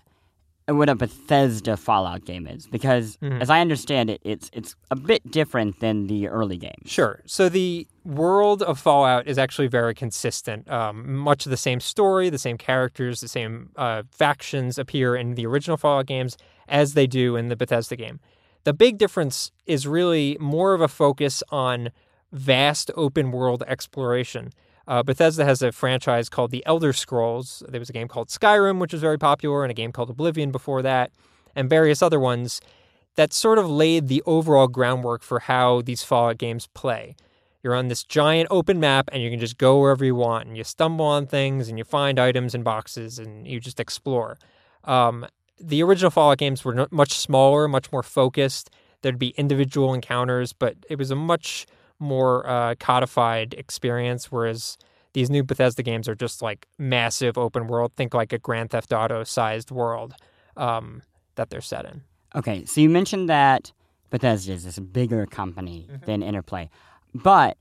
what 0.71 0.89
a 0.89 0.95
Bethesda 0.95 1.75
Fallout 1.77 2.25
game 2.25 2.47
is, 2.47 2.67
because 2.67 3.17
Mhm. 3.17 3.41
as 3.41 3.49
I 3.49 3.59
understand 3.61 4.09
it, 4.09 4.21
it's 4.23 4.49
it's 4.53 4.75
a 4.91 4.95
bit 4.95 5.29
different 5.31 5.79
than 5.79 6.07
the 6.07 6.27
early 6.27 6.57
games. 6.57 6.85
Sure. 6.89 7.21
So 7.25 7.49
the 7.49 7.87
world 8.05 8.61
of 8.63 8.79
Fallout 8.79 9.27
is 9.27 9.37
actually 9.37 9.67
very 9.67 9.93
consistent. 9.93 10.69
Um, 10.69 11.15
much 11.15 11.45
of 11.45 11.49
the 11.49 11.57
same 11.57 11.79
story, 11.79 12.29
the 12.29 12.37
same 12.37 12.57
characters, 12.57 13.21
the 13.21 13.27
same 13.27 13.69
uh, 13.75 14.03
factions 14.11 14.77
appear 14.77 15.15
in 15.15 15.35
the 15.35 15.45
original 15.45 15.77
Fallout 15.77 16.05
games 16.07 16.37
as 16.67 16.93
they 16.93 17.07
do 17.07 17.35
in 17.35 17.47
the 17.49 17.55
Bethesda 17.55 17.95
game. 17.95 18.19
The 18.63 18.73
big 18.73 18.97
difference 18.97 19.51
is 19.65 19.87
really 19.87 20.37
more 20.39 20.73
of 20.73 20.81
a 20.81 20.87
focus 20.87 21.41
on 21.49 21.89
vast 22.31 22.91
open 22.95 23.31
world 23.31 23.63
exploration. 23.67 24.51
Uh, 24.89 25.03
Bethesda 25.03 25.45
has 25.45 25.61
a 25.61 25.71
franchise 25.71 26.29
called 26.29 26.49
The 26.49 26.65
Elder 26.65 26.93
Scrolls. 26.93 27.61
There 27.69 27.79
was 27.79 27.91
a 27.91 27.93
game 27.93 28.07
called 28.07 28.29
Skyrim, 28.29 28.79
which 28.79 28.91
was 28.91 29.01
very 29.01 29.19
popular, 29.19 29.63
and 29.63 29.69
a 29.69 29.75
game 29.75 29.91
called 29.91 30.09
Oblivion 30.09 30.51
before 30.51 30.81
that, 30.81 31.11
and 31.55 31.69
various 31.69 32.01
other 32.01 32.19
ones 32.19 32.59
that 33.15 33.31
sort 33.31 33.59
of 33.59 33.69
laid 33.69 34.07
the 34.07 34.23
overall 34.25 34.67
groundwork 34.67 35.21
for 35.21 35.41
how 35.41 35.81
these 35.83 36.01
Fallout 36.01 36.39
games 36.39 36.67
play. 36.73 37.15
You're 37.61 37.75
on 37.75 37.87
this 37.87 38.03
giant 38.03 38.47
open 38.49 38.79
map 38.79 39.09
and 39.11 39.21
you 39.21 39.29
can 39.29 39.39
just 39.39 39.57
go 39.57 39.79
wherever 39.79 40.03
you 40.03 40.15
want 40.15 40.47
and 40.47 40.57
you 40.57 40.63
stumble 40.63 41.05
on 41.05 41.27
things 41.27 41.67
and 41.67 41.77
you 41.77 41.83
find 41.83 42.17
items 42.17 42.55
in 42.55 42.63
boxes 42.63 43.19
and 43.19 43.45
you 43.45 43.59
just 43.59 43.79
explore. 43.79 44.37
Um, 44.85 45.27
the 45.59 45.83
original 45.83 46.09
Fallout 46.09 46.37
games 46.37 46.63
were 46.63 46.87
much 46.89 47.11
smaller, 47.11 47.67
much 47.67 47.91
more 47.91 48.03
focused. 48.03 48.69
There'd 49.01 49.19
be 49.19 49.29
individual 49.31 49.93
encounters, 49.93 50.53
but 50.53 50.77
it 50.89 50.97
was 50.97 51.11
a 51.11 51.15
much 51.15 51.67
more 51.99 52.47
uh, 52.49 52.75
codified 52.79 53.53
experience, 53.57 54.31
whereas 54.31 54.77
these 55.13 55.29
new 55.29 55.43
Bethesda 55.43 55.83
games 55.83 56.07
are 56.07 56.15
just 56.15 56.41
like 56.41 56.67
massive 56.77 57.37
open 57.37 57.67
world. 57.67 57.91
Think 57.95 58.13
like 58.13 58.31
a 58.33 58.37
Grand 58.39 58.71
Theft 58.71 58.93
Auto 58.93 59.23
sized 59.23 59.71
world 59.71 60.13
um, 60.57 61.01
that 61.35 61.49
they're 61.49 61.61
set 61.61 61.85
in. 61.85 62.01
Okay, 62.35 62.63
so 62.65 62.79
you 62.81 62.89
mentioned 62.89 63.27
that 63.29 63.71
Bethesda 64.11 64.53
is 64.53 64.63
this 64.65 64.79
bigger 64.79 65.25
company 65.25 65.87
Mm-hmm. 65.91 66.05
than 66.05 66.21
Interplay, 66.23 66.69
but 67.13 67.57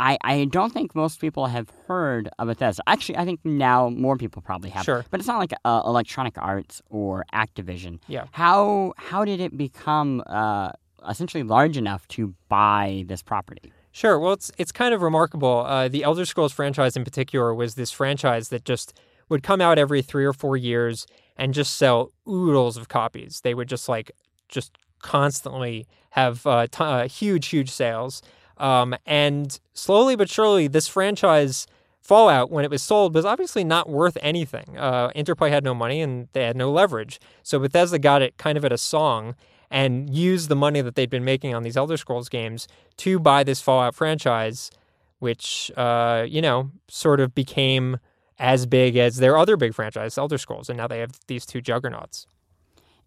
I, 0.00 0.16
I 0.22 0.44
don't 0.44 0.72
think 0.72 0.94
most 0.94 1.20
people 1.20 1.46
have 1.46 1.70
heard 1.88 2.28
of 2.38 2.46
Bethesda. 2.46 2.82
Actually, 2.86 3.18
I 3.18 3.24
think 3.24 3.40
now 3.44 3.88
more 3.88 4.16
people 4.16 4.42
probably 4.42 4.70
have. 4.70 4.84
Sure. 4.84 5.04
But 5.10 5.18
it's 5.18 5.26
not 5.26 5.38
like 5.38 5.52
uh, 5.64 5.82
Electronic 5.84 6.38
Arts 6.38 6.80
or 6.88 7.24
Activision. 7.34 7.98
Yeah. 8.06 8.26
How 8.30 8.92
how 8.96 9.24
did 9.24 9.40
it 9.40 9.56
become 9.56 10.22
uh, 10.26 10.70
essentially 11.08 11.42
large 11.42 11.76
enough 11.76 12.06
to 12.08 12.32
buy 12.48 13.04
this 13.08 13.22
property? 13.22 13.72
Sure. 13.98 14.16
Well, 14.16 14.34
it's 14.34 14.52
it's 14.58 14.70
kind 14.70 14.94
of 14.94 15.02
remarkable. 15.02 15.64
Uh, 15.66 15.88
the 15.88 16.04
Elder 16.04 16.24
Scrolls 16.24 16.52
franchise 16.52 16.96
in 16.96 17.02
particular 17.02 17.52
was 17.52 17.74
this 17.74 17.90
franchise 17.90 18.48
that 18.50 18.64
just 18.64 18.96
would 19.28 19.42
come 19.42 19.60
out 19.60 19.76
every 19.76 20.02
three 20.02 20.24
or 20.24 20.32
four 20.32 20.56
years 20.56 21.04
and 21.36 21.52
just 21.52 21.76
sell 21.76 22.12
oodles 22.28 22.76
of 22.76 22.86
copies. 22.86 23.40
They 23.40 23.54
would 23.54 23.68
just 23.68 23.88
like 23.88 24.12
just 24.48 24.78
constantly 25.02 25.88
have 26.10 26.46
uh, 26.46 26.68
t- 26.68 26.84
uh, 26.84 27.08
huge, 27.08 27.48
huge 27.48 27.70
sales. 27.72 28.22
Um, 28.58 28.94
and 29.04 29.58
slowly 29.74 30.14
but 30.14 30.30
surely, 30.30 30.68
this 30.68 30.86
franchise 30.86 31.66
Fallout, 32.00 32.52
when 32.52 32.64
it 32.64 32.70
was 32.70 32.84
sold, 32.84 33.16
was 33.16 33.24
obviously 33.24 33.64
not 33.64 33.88
worth 33.88 34.16
anything. 34.22 34.78
Uh, 34.78 35.10
Interplay 35.16 35.50
had 35.50 35.64
no 35.64 35.74
money 35.74 36.00
and 36.00 36.28
they 36.34 36.44
had 36.44 36.56
no 36.56 36.70
leverage. 36.70 37.18
So 37.42 37.58
Bethesda 37.58 37.98
got 37.98 38.22
it 38.22 38.36
kind 38.36 38.56
of 38.56 38.64
at 38.64 38.70
a 38.70 38.78
song 38.78 39.34
and 39.70 40.08
use 40.14 40.48
the 40.48 40.56
money 40.56 40.80
that 40.80 40.94
they'd 40.94 41.10
been 41.10 41.24
making 41.24 41.54
on 41.54 41.62
these 41.62 41.76
Elder 41.76 41.96
Scrolls 41.96 42.28
games 42.28 42.68
to 42.98 43.18
buy 43.18 43.44
this 43.44 43.60
Fallout 43.60 43.94
franchise, 43.94 44.70
which, 45.18 45.70
uh, 45.76 46.24
you 46.28 46.40
know, 46.40 46.70
sort 46.88 47.20
of 47.20 47.34
became 47.34 47.98
as 48.38 48.66
big 48.66 48.96
as 48.96 49.16
their 49.16 49.36
other 49.36 49.56
big 49.56 49.74
franchise, 49.74 50.16
Elder 50.16 50.38
Scrolls, 50.38 50.68
and 50.68 50.78
now 50.78 50.86
they 50.86 51.00
have 51.00 51.12
these 51.26 51.44
two 51.44 51.60
juggernauts. 51.60 52.26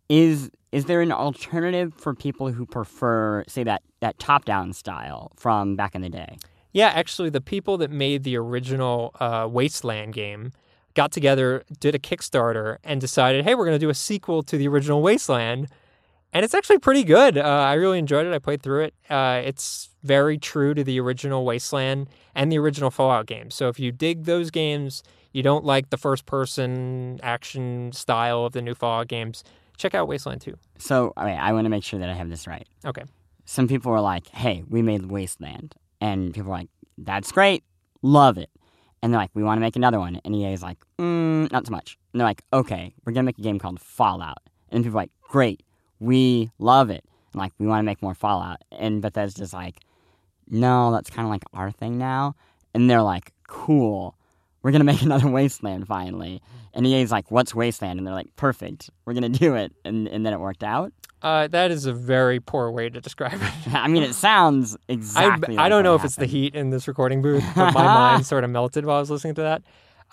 Is 0.10 0.52
is 0.72 0.86
there 0.86 1.02
an 1.02 1.12
alternative 1.12 1.94
for 1.94 2.14
people 2.14 2.52
who 2.52 2.66
prefer, 2.66 3.44
say, 3.48 3.64
that, 3.64 3.82
that 4.00 4.18
top 4.20 4.46
down 4.46 4.72
style 4.72 5.32
from 5.36 5.76
back 5.76 5.96
in 5.96 6.02
the 6.02 6.10
day? 6.10 6.38
Yeah, 6.72 6.88
actually, 6.88 7.30
the 7.30 7.42
people 7.42 7.78
that 7.80 7.92
made 7.92 8.24
the 8.24 8.38
original 8.38 9.14
uh, 9.20 9.48
Wasteland 9.52 10.14
game 10.14 10.54
got 10.94 11.12
together, 11.12 11.64
did 11.80 11.96
a 11.96 12.00
Kickstarter, 12.00 12.78
and 12.84 13.02
decided, 13.02 13.44
hey, 13.44 13.56
we're 13.56 13.66
going 13.66 13.76
to 13.76 13.86
do 13.86 13.90
a 13.90 13.94
sequel 13.94 14.44
to 14.44 14.58
the 14.58 14.68
original 14.68 15.02
Wasteland. 15.02 15.68
And 16.34 16.46
it's 16.46 16.54
actually 16.54 16.80
pretty 16.80 17.04
good. 17.04 17.38
Uh, 17.38 17.42
I 17.42 17.74
really 17.74 18.00
enjoyed 18.00 18.26
it. 18.26 18.34
I 18.34 18.40
played 18.40 18.62
through 18.62 18.86
it. 18.86 18.94
Uh, 19.10 19.42
it's 19.44 19.90
very 20.04 20.38
true 20.38 20.74
to 20.74 20.84
the 20.84 21.00
original 21.00 21.46
Wasteland 21.46 22.08
and 22.34 22.52
the 22.52 22.58
original 22.58 22.90
Fallout 22.90 23.26
games. 23.26 23.54
So 23.54 23.68
if 23.68 23.80
you 23.80 23.92
dig 23.92 24.24
those 24.24 24.50
games, 24.50 25.04
you 25.34 25.44
don't 25.44 25.66
like 25.66 25.90
the 25.90 25.98
first 25.98 26.26
person 26.26 27.20
action 27.22 27.92
style 27.92 28.46
of 28.46 28.54
the 28.54 28.62
new 28.62 28.74
Fallout 28.74 29.08
games, 29.08 29.44
check 29.78 29.94
out 29.94 30.08
Wasteland 30.08 30.42
2. 30.42 30.56
So, 30.78 31.14
all 31.18 31.26
right, 31.26 31.38
I 31.38 31.52
want 31.54 31.66
to 31.66 31.70
make 31.70 31.84
sure 31.84 32.00
that 32.00 32.10
I 32.10 32.14
have 32.14 32.30
this 32.30 32.48
right. 32.48 32.68
Okay. 32.86 33.04
Some 33.46 33.68
people 33.68 33.92
were 33.92 34.02
like, 34.02 34.28
hey, 34.30 34.64
we 34.70 34.82
made 34.82 35.08
Wasteland. 35.08 35.76
And 36.00 36.34
people 36.34 36.50
were 36.50 36.58
like, 36.58 36.70
that's 36.98 37.32
great. 37.32 37.64
Love 38.02 38.38
it. 38.38 38.50
And 39.02 39.12
they're 39.12 39.20
like, 39.20 39.32
we 39.34 39.44
want 39.44 39.58
to 39.58 39.62
make 39.62 39.76
another 39.76 40.00
one. 40.00 40.22
And 40.24 40.36
EA 40.36 40.54
is 40.54 40.62
like, 40.62 40.78
mm, 41.00 41.52
not 41.52 41.66
so 41.66 41.72
much. 41.72 41.98
And 42.14 42.20
they're 42.20 42.28
like, 42.28 42.44
okay, 42.54 42.94
we're 43.04 43.14
going 43.14 43.24
to 43.24 43.26
make 43.26 43.40
a 43.40 43.42
game 43.42 43.60
called 43.60 43.80
Fallout. 43.80 44.38
And 44.70 44.84
people 44.84 44.98
are 44.98 45.04
like, 45.04 45.12
great. 45.22 45.64
We 46.02 46.50
love 46.58 46.90
it. 46.90 47.06
And 47.32 47.40
like, 47.40 47.54
we 47.60 47.68
want 47.68 47.80
to 47.80 47.84
make 47.84 48.02
more 48.02 48.16
Fallout. 48.16 48.64
And 48.72 49.02
Bethesda's 49.02 49.54
like, 49.54 49.80
no, 50.50 50.92
that's 50.92 51.10
kind 51.10 51.26
of 51.26 51.30
like 51.30 51.44
our 51.54 51.72
thing 51.72 51.98
now. 51.98 52.36
And 52.74 52.90
they're 52.90 53.04
like, 53.04 53.32
cool. 53.48 54.16
We're 54.64 54.72
going 54.72 54.80
to 54.86 54.86
make 54.86 55.02
another 55.04 55.28
Wasteland 55.28 55.88
finally. 55.88 56.42
And 56.74 56.88
EA's 56.88 57.12
like, 57.12 57.30
what's 57.30 57.54
Wasteland? 57.54 58.00
And 58.00 58.08
they're 58.08 58.16
like, 58.16 58.36
perfect. 58.36 58.90
We're 59.06 59.14
going 59.14 59.32
to 59.32 59.40
do 59.40 59.56
it. 59.56 59.72
And, 59.86 60.08
and 60.08 60.26
then 60.26 60.34
it 60.34 60.40
worked 60.40 60.64
out. 60.64 60.92
Uh, 61.22 61.48
that 61.50 61.70
is 61.70 61.86
a 61.86 61.94
very 61.94 62.40
poor 62.40 62.72
way 62.72 62.90
to 62.90 63.00
describe 63.00 63.36
it. 63.40 63.54
I 63.74 63.88
mean, 63.88 64.02
it 64.02 64.16
sounds 64.16 64.76
exactly. 64.88 65.56
I, 65.56 65.66
I 65.66 65.70
don't 65.70 65.84
know 65.84 65.94
if 65.94 66.04
it's 66.04 66.16
the 66.16 66.26
heat 66.26 66.56
in 66.56 66.72
this 66.72 66.88
recording 66.88 67.22
booth, 67.22 67.44
but 67.56 67.74
my 67.76 67.84
mind 67.84 68.26
sort 68.26 68.44
of 68.44 68.50
melted 68.50 68.86
while 68.86 68.98
I 68.98 69.00
was 69.02 69.12
listening 69.12 69.36
to 69.36 69.42
that. 69.44 69.62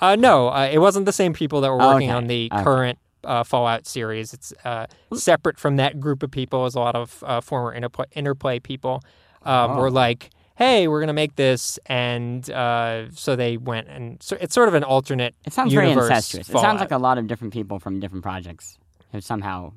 Uh, 0.02 0.16
no, 0.16 0.49
uh, 0.49 0.68
it 0.71 0.78
wasn't 0.78 1.07
the 1.07 1.12
same 1.12 1.33
people 1.33 1.62
that 1.62 1.71
were 1.71 1.78
working 1.78 2.11
Okay, 2.11 2.16
on 2.16 2.26
the 2.26 2.50
okay. 2.52 2.62
current 2.62 2.99
uh, 3.25 3.44
Fallout 3.44 3.87
series. 3.87 4.32
It's 4.34 4.52
uh, 4.64 4.87
separate 5.14 5.58
from 5.58 5.76
that 5.76 6.00
group 6.00 6.22
of 6.22 6.30
people. 6.30 6.64
As 6.64 6.75
a 6.75 6.80
lot 6.80 6.94
of 6.96 7.22
uh, 7.26 7.40
former 7.40 7.72
interplay, 7.72 8.06
interplay 8.12 8.58
people 8.60 9.02
um, 9.42 9.72
Oh. 9.72 9.80
were 9.80 9.90
like, 9.90 10.30
"Hey, 10.56 10.88
we're 10.88 11.00
gonna 11.00 11.12
make 11.12 11.37
this," 11.37 11.78
and 11.87 12.48
uh, 12.50 13.10
so 13.12 13.37
they 13.37 13.56
went 13.56 13.88
and 13.88 14.22
so 14.22 14.37
it's 14.40 14.54
sort 14.54 14.68
of 14.68 14.75
an 14.75 14.84
alternate. 14.84 15.34
It 15.44 15.52
sounds 15.52 15.72
very 15.72 15.90
incestuous. 15.92 16.48
It 16.48 16.52
sounds 16.58 16.80
like 16.80 16.90
a 16.92 16.98
lot 16.98 17.18
of 17.18 17.26
different 17.26 17.52
people 17.52 17.78
from 17.78 18.00
different 18.00 18.22
projects 18.22 18.78
have 19.12 19.25
somehow. 19.25 19.72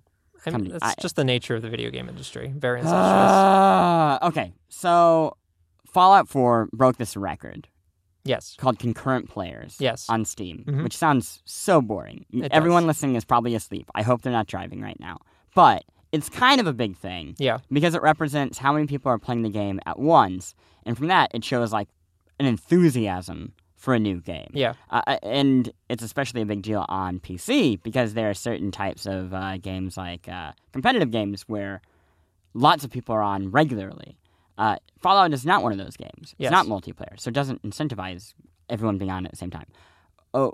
I 0.45 0.49
mean, 0.49 0.71
it's 0.71 0.83
I- 0.83 0.95
just 0.99 1.15
the 1.15 1.23
nature 1.23 1.55
of 1.55 1.61
the 1.61 1.69
video 1.69 1.91
game 1.91 2.09
industry. 2.09 2.51
Very 2.57 2.79
incestuous. 2.79 3.01
Uh, 3.01 4.17
okay, 4.23 4.53
so 4.69 5.37
Fallout 5.85 6.27
4 6.27 6.67
broke 6.73 6.97
this 6.97 7.15
record 7.15 7.67
yes. 8.23 8.55
called 8.57 8.79
concurrent 8.79 9.29
players 9.29 9.77
Yes. 9.79 10.05
on 10.09 10.25
Steam, 10.25 10.63
Mhm. 10.67 10.83
which 10.83 10.95
sounds 10.97 11.41
so 11.45 11.81
boring. 11.81 12.25
It 12.31 12.51
Everyone 12.51 12.83
does. 12.83 12.87
listening 12.87 13.15
is 13.15 13.25
probably 13.25 13.55
asleep. 13.55 13.89
I 13.95 14.01
hope 14.03 14.21
they're 14.21 14.31
not 14.33 14.47
driving 14.47 14.81
right 14.81 14.99
now. 14.99 15.17
But 15.55 15.83
it's 16.11 16.29
kind 16.29 16.59
of 16.61 16.67
a 16.67 16.73
big 16.73 16.95
thing 16.97 17.35
Yeah. 17.39 17.59
because 17.71 17.95
it 17.95 18.01
represents 18.01 18.57
how 18.57 18.73
many 18.73 18.85
people 18.87 19.11
are 19.11 19.17
playing 19.19 19.41
the 19.43 19.49
game 19.49 19.79
at 19.85 19.97
once. 19.99 20.55
And 20.85 20.97
from 20.97 21.07
that, 21.07 21.31
it 21.33 21.43
shows 21.43 21.71
like 21.73 21.87
an 22.39 22.45
enthusiasm 22.45 23.53
for 23.75 23.93
a 23.95 23.99
new 23.99 24.21
game. 24.21 24.49
Yeah. 24.53 24.73
Uh, 24.89 25.01
uh, 25.07 25.17
and 25.23 25.71
it's 25.89 26.03
especially 26.03 26.41
a 26.41 26.45
big 26.45 26.61
deal 26.61 26.85
on 26.87 27.19
PC 27.19 27.77
because 27.81 28.13
there 28.13 28.29
are 28.29 28.33
certain 28.33 28.71
types 28.71 29.05
of 29.05 29.33
uh, 29.33 29.57
games 29.57 29.97
like 29.97 30.27
uh, 30.29 30.51
competitive 30.71 31.11
games 31.11 31.43
where 31.47 31.81
lots 32.53 32.83
of 32.83 32.91
people 32.91 33.15
are 33.15 33.21
on 33.23 33.49
regularly. 33.51 34.17
Uh, 34.61 34.75
Fallout 34.99 35.33
is 35.33 35.43
not 35.43 35.63
one 35.63 35.71
of 35.71 35.79
those 35.79 35.97
games. 35.97 36.35
Yes. 36.37 36.51
It's 36.51 36.51
not 36.51 36.67
multiplayer, 36.67 37.19
so 37.19 37.29
it 37.29 37.33
doesn't 37.33 37.63
incentivize 37.63 38.35
everyone 38.69 38.99
being 38.99 39.09
on 39.09 39.25
at 39.25 39.31
the 39.31 39.37
same 39.37 39.49
time. 39.49 39.65
Oh, 40.35 40.53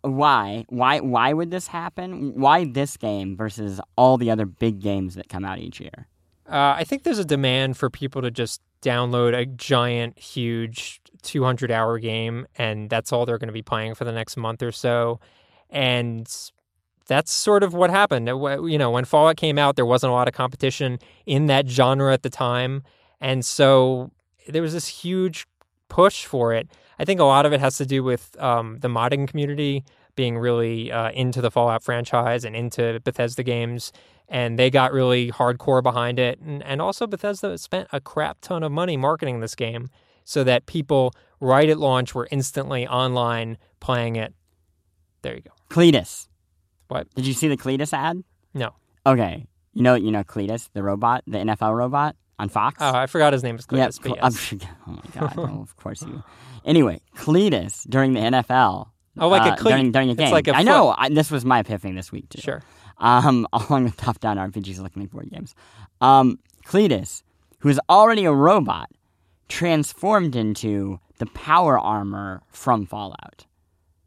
why? 0.00 0.64
Why? 0.70 1.00
Why 1.00 1.34
would 1.34 1.50
this 1.50 1.66
happen? 1.66 2.32
Why 2.40 2.64
this 2.64 2.96
game 2.96 3.36
versus 3.36 3.82
all 3.96 4.16
the 4.16 4.30
other 4.30 4.46
big 4.46 4.80
games 4.80 5.14
that 5.16 5.28
come 5.28 5.44
out 5.44 5.58
each 5.58 5.78
year? 5.78 6.08
Uh, 6.48 6.72
I 6.78 6.84
think 6.84 7.02
there's 7.02 7.18
a 7.18 7.24
demand 7.24 7.76
for 7.76 7.90
people 7.90 8.22
to 8.22 8.30
just 8.30 8.62
download 8.80 9.38
a 9.38 9.44
giant, 9.44 10.18
huge 10.18 11.02
200 11.20 11.70
hour 11.70 11.98
game, 11.98 12.46
and 12.56 12.88
that's 12.88 13.12
all 13.12 13.26
they're 13.26 13.36
going 13.36 13.48
to 13.48 13.52
be 13.52 13.62
playing 13.62 13.94
for 13.94 14.06
the 14.06 14.12
next 14.12 14.38
month 14.38 14.62
or 14.62 14.72
so. 14.72 15.20
And 15.68 16.26
that's 17.06 17.30
sort 17.30 17.62
of 17.62 17.74
what 17.74 17.90
happened. 17.90 18.26
You 18.26 18.78
know, 18.78 18.90
when 18.90 19.04
Fallout 19.04 19.36
came 19.36 19.58
out, 19.58 19.76
there 19.76 19.84
wasn't 19.84 20.12
a 20.12 20.14
lot 20.14 20.28
of 20.28 20.34
competition 20.34 20.98
in 21.26 21.44
that 21.46 21.68
genre 21.68 22.10
at 22.10 22.22
the 22.22 22.30
time. 22.30 22.82
And 23.20 23.44
so 23.44 24.10
there 24.48 24.62
was 24.62 24.72
this 24.72 24.88
huge 24.88 25.46
push 25.88 26.24
for 26.24 26.52
it. 26.52 26.68
I 26.98 27.04
think 27.04 27.20
a 27.20 27.24
lot 27.24 27.46
of 27.46 27.52
it 27.52 27.60
has 27.60 27.76
to 27.78 27.86
do 27.86 28.02
with 28.02 28.40
um, 28.40 28.78
the 28.80 28.88
modding 28.88 29.26
community 29.28 29.84
being 30.16 30.38
really 30.38 30.92
uh, 30.92 31.10
into 31.10 31.40
the 31.40 31.50
Fallout 31.50 31.82
franchise 31.82 32.44
and 32.44 32.54
into 32.54 33.00
Bethesda 33.04 33.42
games. 33.42 33.92
And 34.28 34.58
they 34.58 34.70
got 34.70 34.92
really 34.92 35.30
hardcore 35.30 35.82
behind 35.82 36.18
it. 36.18 36.38
And, 36.40 36.62
and 36.62 36.80
also, 36.80 37.06
Bethesda 37.06 37.58
spent 37.58 37.88
a 37.92 38.00
crap 38.00 38.38
ton 38.40 38.62
of 38.62 38.72
money 38.72 38.96
marketing 38.96 39.40
this 39.40 39.54
game 39.54 39.88
so 40.24 40.42
that 40.44 40.66
people 40.66 41.12
right 41.40 41.68
at 41.68 41.78
launch 41.78 42.14
were 42.14 42.26
instantly 42.30 42.86
online 42.86 43.58
playing 43.80 44.16
it. 44.16 44.32
There 45.22 45.34
you 45.34 45.42
go. 45.42 45.50
Cleatus. 45.68 46.28
What? 46.88 47.12
Did 47.14 47.26
you 47.26 47.34
see 47.34 47.48
the 47.48 47.56
Cleatus 47.56 47.92
ad? 47.92 48.22
No. 48.54 48.70
Okay. 49.04 49.46
You 49.74 49.82
know, 49.82 49.94
you 49.94 50.10
know 50.10 50.24
Cleatus, 50.24 50.70
the 50.72 50.82
robot, 50.82 51.22
the 51.26 51.38
NFL 51.38 51.76
robot 51.76 52.16
on 52.38 52.48
Fox. 52.48 52.78
Oh, 52.80 52.94
I 52.94 53.06
forgot 53.06 53.32
his 53.32 53.42
name 53.42 53.56
Yeah, 53.56 53.88
Cleatus, 53.88 53.98
but 53.98 54.18
Cle- 54.18 54.18
yes. 54.22 54.54
Oh 54.86 54.90
my 54.92 55.02
god! 55.20 55.36
well, 55.36 55.60
of 55.62 55.76
course 55.76 56.02
you. 56.02 56.22
Anyway, 56.64 57.00
Cleatus 57.16 57.84
during 57.84 58.12
the 58.14 58.20
NFL. 58.20 58.88
Oh, 59.18 59.28
like 59.28 59.42
a 59.48 59.52
uh, 59.52 59.56
cleat. 59.56 59.70
during, 59.72 59.92
during 59.92 60.08
a 60.08 60.12
It's 60.12 60.18
game. 60.20 60.32
like 60.32 60.48
a 60.48 60.56
I 60.56 60.62
know. 60.62 60.94
I, 60.96 61.08
this 61.08 61.30
was 61.30 61.44
my 61.44 61.60
epiphany 61.60 61.94
this 61.94 62.10
week 62.10 62.28
too. 62.30 62.40
Sure. 62.42 62.62
Um, 62.98 63.46
along 63.52 63.84
with 63.84 63.96
top 63.96 64.18
down 64.18 64.36
RPGs 64.38 64.80
looking 64.80 65.02
like 65.02 65.10
board 65.12 65.30
games. 65.30 65.54
Um, 66.00 66.38
Cleatus, 66.64 67.22
who 67.60 67.68
is 67.68 67.80
already 67.88 68.24
a 68.24 68.32
robot, 68.32 68.90
transformed 69.48 70.34
into 70.34 70.98
the 71.18 71.26
power 71.26 71.78
armor 71.78 72.42
from 72.48 72.86
Fallout. 72.86 73.46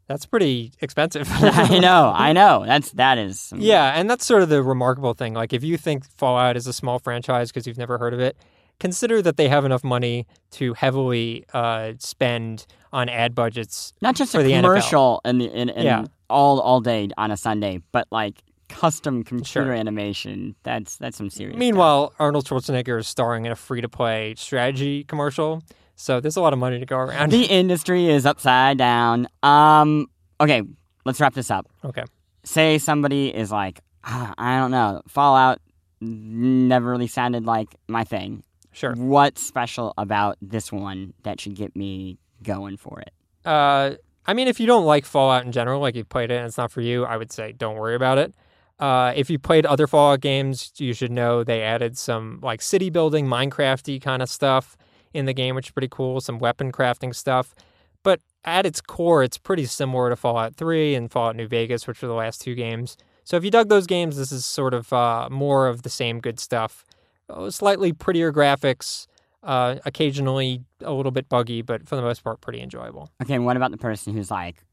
That's 0.08 0.26
pretty 0.26 0.72
expensive. 0.80 1.28
I 1.30 1.78
know. 1.78 2.12
I 2.14 2.32
know. 2.32 2.64
That's 2.66 2.90
that 2.92 3.18
is. 3.18 3.52
Yeah, 3.54 3.92
and 3.94 4.08
that's 4.10 4.24
sort 4.26 4.42
of 4.42 4.48
the 4.48 4.62
remarkable 4.62 5.14
thing. 5.14 5.34
Like, 5.34 5.52
if 5.52 5.62
you 5.62 5.76
think 5.76 6.04
Fallout 6.16 6.56
is 6.56 6.66
a 6.66 6.72
small 6.72 6.98
franchise 6.98 7.50
because 7.50 7.66
you've 7.66 7.78
never 7.78 7.98
heard 7.98 8.14
of 8.14 8.20
it, 8.20 8.36
consider 8.80 9.20
that 9.22 9.36
they 9.36 9.48
have 9.48 9.64
enough 9.66 9.84
money 9.84 10.26
to 10.52 10.72
heavily 10.74 11.44
uh, 11.52 11.92
spend 11.98 12.66
on 12.92 13.08
ad 13.10 13.34
budgets. 13.34 13.92
Not 14.00 14.16
just 14.16 14.32
for 14.32 14.40
a 14.40 14.42
the 14.42 14.52
NFL. 14.52 14.60
commercial 14.62 15.20
and 15.26 15.42
in, 15.42 15.68
in, 15.68 15.84
Yeah. 15.84 16.04
all 16.30 16.58
all 16.60 16.80
day 16.80 17.08
on 17.18 17.30
a 17.30 17.36
Sunday, 17.36 17.82
but 17.92 18.06
like 18.10 18.42
custom 18.70 19.24
computer 19.24 19.64
Sure. 19.66 19.72
animation. 19.74 20.54
That's 20.62 20.96
that's 20.96 21.18
some 21.18 21.28
serious. 21.28 21.52
stuff. 21.54 21.58
Meanwhile, 21.58 22.14
Arnold 22.18 22.46
Schwarzenegger 22.46 22.98
is 22.98 23.08
starring 23.08 23.44
in 23.46 23.52
a 23.52 23.56
free 23.56 23.82
to 23.82 23.88
play 23.90 24.34
strategy 24.38 25.04
commercial. 25.04 25.62
So 26.00 26.20
there's 26.20 26.36
a 26.36 26.40
lot 26.40 26.52
of 26.52 26.60
money 26.60 26.78
to 26.78 26.86
go 26.86 26.96
around. 26.96 27.32
the 27.32 27.44
industry 27.44 28.08
is 28.08 28.24
upside 28.24 28.78
down. 28.78 29.26
Um. 29.42 30.06
Okay, 30.40 30.62
let's 31.04 31.20
wrap 31.20 31.34
this 31.34 31.50
up. 31.50 31.68
okay. 31.84 32.04
Say 32.44 32.78
somebody 32.78 33.34
is 33.34 33.50
like, 33.50 33.80
ah, 34.04 34.32
I 34.38 34.58
don't 34.58 34.70
know, 34.70 35.02
Fallout 35.08 35.58
never 36.00 36.88
really 36.88 37.08
sounded 37.08 37.44
like 37.44 37.74
my 37.88 38.04
thing. 38.04 38.44
Sure. 38.70 38.94
What's 38.94 39.44
special 39.44 39.92
about 39.98 40.38
this 40.40 40.70
one 40.70 41.14
that 41.24 41.40
should 41.40 41.56
get 41.56 41.74
me 41.74 42.18
going 42.42 42.76
for 42.76 43.00
it? 43.00 43.12
Uh, 43.44 43.96
I 44.24 44.34
mean, 44.34 44.46
if 44.46 44.60
you 44.60 44.66
don't 44.66 44.84
like 44.84 45.04
Fallout 45.04 45.44
in 45.44 45.50
general, 45.50 45.80
like 45.80 45.96
you've 45.96 46.08
played 46.08 46.30
it 46.30 46.36
and 46.36 46.46
it's 46.46 46.56
not 46.56 46.70
for 46.70 46.80
you, 46.80 47.04
I 47.04 47.16
would 47.16 47.32
say 47.32 47.52
don't 47.52 47.76
worry 47.76 47.96
about 47.96 48.18
it. 48.18 48.32
Uh, 48.78 49.12
if 49.16 49.28
you 49.28 49.38
played 49.40 49.66
other 49.66 49.88
Fallout 49.88 50.20
games, 50.20 50.72
you 50.76 50.92
should 50.92 51.10
know 51.10 51.42
they 51.42 51.62
added 51.62 51.98
some 51.98 52.38
like 52.40 52.62
city 52.62 52.88
building, 52.88 53.26
Minecrafty 53.26 54.00
kind 54.00 54.22
of 54.22 54.30
stuff 54.30 54.76
in 55.12 55.24
the 55.26 55.32
game, 55.34 55.54
which 55.54 55.66
is 55.68 55.72
pretty 55.72 55.88
cool. 55.90 56.20
Some 56.20 56.38
weapon 56.38 56.72
crafting 56.72 57.14
stuff, 57.14 57.54
but 58.02 58.20
at 58.44 58.64
its 58.66 58.80
core, 58.80 59.22
it's 59.22 59.36
pretty 59.38 59.66
similar 59.66 60.08
to 60.10 60.16
Fallout 60.16 60.54
3 60.54 60.94
and 60.94 61.10
Fallout 61.10 61.36
New 61.36 61.48
Vegas, 61.48 61.86
which 61.86 62.00
were 62.00 62.08
the 62.08 62.14
last 62.14 62.40
two 62.40 62.54
games. 62.54 62.96
So 63.24 63.36
if 63.36 63.44
you 63.44 63.50
dug 63.50 63.68
those 63.68 63.86
games, 63.86 64.16
this 64.16 64.32
is 64.32 64.46
sort 64.46 64.72
of 64.74 64.90
uh, 64.92 65.28
more 65.30 65.66
of 65.68 65.82
the 65.82 65.90
same 65.90 66.20
good 66.20 66.40
stuff. 66.40 66.84
Oh, 67.28 67.50
slightly 67.50 67.92
prettier 67.92 68.32
graphics, 68.32 69.06
uh, 69.42 69.76
occasionally 69.84 70.62
a 70.82 70.92
little 70.94 71.12
bit 71.12 71.28
buggy, 71.28 71.60
but 71.60 71.86
for 71.86 71.96
the 71.96 72.00
most 72.02 72.24
part, 72.24 72.40
pretty 72.40 72.60
enjoyable. 72.62 73.10
Okay, 73.22 73.34
and 73.34 73.44
what 73.44 73.56
about 73.56 73.70
the 73.70 73.76
person 73.76 74.14
who's 74.14 74.30
like, 74.30 74.64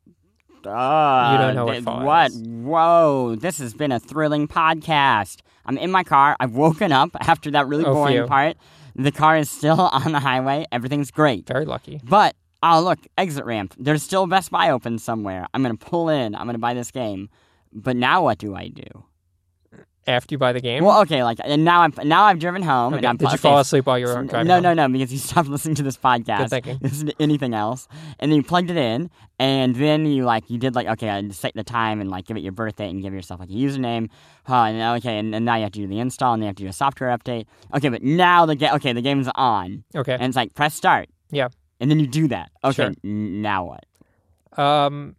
uh, 0.66 1.32
You 1.34 1.38
don't 1.38 1.56
know 1.56 1.66
what 1.66 1.74
th- 1.74 1.84
Fallout 1.84 2.06
what? 2.06 2.32
is. 2.32 2.42
Whoa, 2.48 3.36
this 3.36 3.58
has 3.60 3.74
been 3.74 3.92
a 3.92 4.00
thrilling 4.00 4.48
podcast. 4.48 5.42
I'm 5.66 5.78
in 5.78 5.92
my 5.92 6.04
car. 6.04 6.36
I've 6.40 6.54
woken 6.56 6.92
up 6.92 7.10
after 7.20 7.52
that 7.52 7.68
really 7.68 7.86
Oh, 7.86 7.94
boring 7.94 8.16
phew. 8.16 8.26
part. 8.28 8.58
The 8.96 9.12
car 9.12 9.38
is 9.38 9.50
still 9.50 9.80
on 9.92 10.12
the 10.12 10.20
highway. 10.20 10.66
Everything's 10.72 11.12
great. 11.12 11.46
Very 11.48 11.66
lucky. 11.66 12.00
But 12.04 12.36
oh 12.64 12.82
look, 12.82 13.00
exit 13.18 13.46
ramp. 13.46 13.76
There's 13.78 14.04
still 14.04 14.24
a 14.24 14.28
Best 14.28 14.52
Buy 14.52 14.70
open 14.70 14.98
somewhere. 15.00 15.48
I'm 15.54 15.62
gonna 15.62 15.76
pull 15.76 16.10
in. 16.10 16.36
I'm 16.36 16.46
gonna 16.46 16.58
buy 16.58 16.74
this 16.74 16.92
game. 16.92 17.30
But 17.74 17.96
now 17.98 18.24
what 18.24 18.38
do 18.38 18.56
I 18.56 18.70
do? 18.70 19.06
After 20.08 20.34
you 20.36 20.38
buy 20.38 20.54
the 20.54 20.62
game, 20.62 20.84
Well, 20.84 21.02
okay, 21.02 21.24
like 21.24 21.40
and 21.44 21.66
now 21.66 21.82
I'm 21.82 21.92
now 22.04 22.26
I've 22.26 22.38
driven 22.38 22.62
home 22.62 22.94
and 22.94 23.00
Okay, 23.04 23.10
I'm 23.10 23.18
did 23.18 23.32
you 23.32 23.38
fall 23.40 23.58
asleep 23.58 23.88
while 23.88 23.98
you 23.98 24.06
were 24.06 24.24
driving? 24.24 24.48
No, 24.48 24.56
home? 24.56 24.64
no, 24.64 24.74
no, 24.76 24.88
because 24.90 25.12
you 25.12 25.18
stopped 25.30 25.50
listening 25.50 25.74
to 25.76 25.84
this 25.84 25.98
podcast. 25.98 26.38
Good 26.38 26.50
thinking. 26.52 26.78
Listen 26.82 27.08
to 27.08 27.16
anything 27.20 27.56
else, 27.56 27.88
and 28.20 28.32
then 28.32 28.38
you 28.38 28.44
plugged 28.44 28.70
it 28.70 28.78
in, 28.78 29.10
and 29.40 29.76
then 29.76 30.06
you 30.06 30.24
like 30.24 30.48
you 30.50 30.60
did 30.60 30.76
like 30.76 30.86
okay, 30.88 31.10
I 31.10 31.28
set 31.30 31.54
the 31.56 31.64
time 31.64 32.02
and 32.02 32.12
like 32.12 32.28
give 32.28 32.38
it 32.38 32.42
your 32.44 32.52
birthday 32.52 32.88
and 32.88 33.02
give 33.02 33.14
yourself 33.14 33.40
like 33.40 33.50
a 33.50 33.54
username. 33.54 34.10
Oh, 34.48 34.54
and 34.54 35.00
okay, 35.00 35.18
and, 35.18 35.34
and 35.34 35.44
now 35.44 35.56
you 35.56 35.64
have 35.64 35.72
to 35.72 35.80
do 35.80 35.88
the 35.88 36.00
install 36.00 36.34
and 36.34 36.42
then 36.44 36.46
you 36.46 36.50
have 36.50 36.56
to 36.58 36.64
do 36.64 36.70
a 36.70 36.74
software 36.74 37.10
update. 37.18 37.46
Okay, 37.76 37.90
but 37.90 38.04
now 38.04 38.46
the 38.46 38.56
game, 38.56 38.74
okay, 38.76 38.94
the 38.94 39.02
game's 39.02 39.28
on, 39.34 39.84
Okay. 39.96 40.14
and 40.14 40.24
it's 40.24 40.36
like 40.36 40.54
press 40.54 40.76
start. 40.76 41.10
Yeah. 41.32 41.48
And 41.80 41.90
then 41.90 42.00
you 42.00 42.06
do 42.06 42.28
that. 42.28 42.52
Okay, 42.64 42.74
Sure. 42.84 42.94
now 43.04 43.66
what? 43.66 43.86
um, 44.64 45.16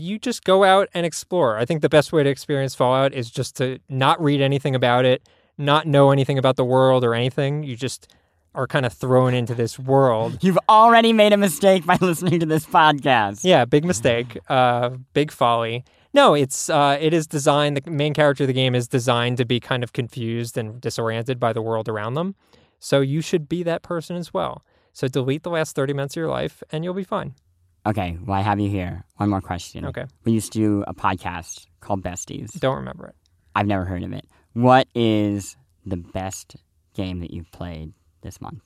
you 0.00 0.18
just 0.18 0.44
go 0.44 0.64
out 0.64 0.88
and 0.94 1.04
explore. 1.04 1.58
I 1.58 1.64
think 1.64 1.82
the 1.82 1.88
best 1.88 2.12
way 2.12 2.22
to 2.22 2.30
experience 2.30 2.74
Fallout 2.74 3.12
is 3.12 3.30
just 3.30 3.56
to 3.56 3.78
not 3.88 4.20
read 4.22 4.40
anything 4.40 4.74
about 4.74 5.04
it, 5.04 5.28
not 5.58 5.86
know 5.86 6.10
anything 6.10 6.38
about 6.38 6.56
the 6.56 6.64
world 6.64 7.04
or 7.04 7.14
anything. 7.14 7.62
You 7.62 7.76
just 7.76 8.12
are 8.54 8.66
kind 8.66 8.84
of 8.84 8.92
thrown 8.92 9.34
into 9.34 9.54
this 9.54 9.78
world. 9.78 10.38
You've 10.42 10.58
already 10.68 11.12
made 11.12 11.32
a 11.32 11.36
mistake 11.36 11.86
by 11.86 11.96
listening 12.00 12.40
to 12.40 12.46
this 12.46 12.66
podcast. 12.66 13.40
Yeah, 13.44 13.64
big 13.64 13.84
mistake. 13.84 14.38
Uh, 14.48 14.90
big 15.14 15.30
folly. 15.30 15.84
No, 16.14 16.34
it's 16.34 16.68
uh, 16.68 16.98
it 17.00 17.14
is 17.14 17.26
designed. 17.26 17.78
The 17.78 17.90
main 17.90 18.12
character 18.12 18.44
of 18.44 18.48
the 18.48 18.52
game 18.52 18.74
is 18.74 18.86
designed 18.86 19.38
to 19.38 19.46
be 19.46 19.60
kind 19.60 19.82
of 19.82 19.92
confused 19.92 20.58
and 20.58 20.80
disoriented 20.80 21.40
by 21.40 21.52
the 21.52 21.62
world 21.62 21.88
around 21.88 22.14
them. 22.14 22.34
So 22.78 23.00
you 23.00 23.20
should 23.22 23.48
be 23.48 23.62
that 23.62 23.82
person 23.82 24.16
as 24.16 24.34
well. 24.34 24.62
So 24.92 25.08
delete 25.08 25.42
the 25.42 25.50
last 25.50 25.74
thirty 25.74 25.94
minutes 25.94 26.14
of 26.14 26.20
your 26.20 26.28
life, 26.28 26.62
and 26.70 26.84
you'll 26.84 26.92
be 26.92 27.04
fine. 27.04 27.34
Okay, 27.84 28.16
well 28.24 28.38
I 28.38 28.42
have 28.42 28.60
you 28.60 28.68
here. 28.68 29.04
One 29.16 29.30
more 29.30 29.40
question. 29.40 29.84
Okay. 29.86 30.04
We 30.24 30.32
used 30.32 30.52
to 30.52 30.58
do 30.58 30.84
a 30.86 30.94
podcast 30.94 31.66
called 31.80 32.02
Besties. 32.02 32.58
Don't 32.60 32.76
remember 32.76 33.06
it. 33.08 33.14
I've 33.54 33.66
never 33.66 33.84
heard 33.84 34.02
of 34.02 34.12
it. 34.12 34.24
What 34.52 34.86
is 34.94 35.56
the 35.84 35.96
best 35.96 36.56
game 36.94 37.20
that 37.20 37.32
you've 37.32 37.50
played 37.50 37.92
this 38.22 38.40
month? 38.40 38.60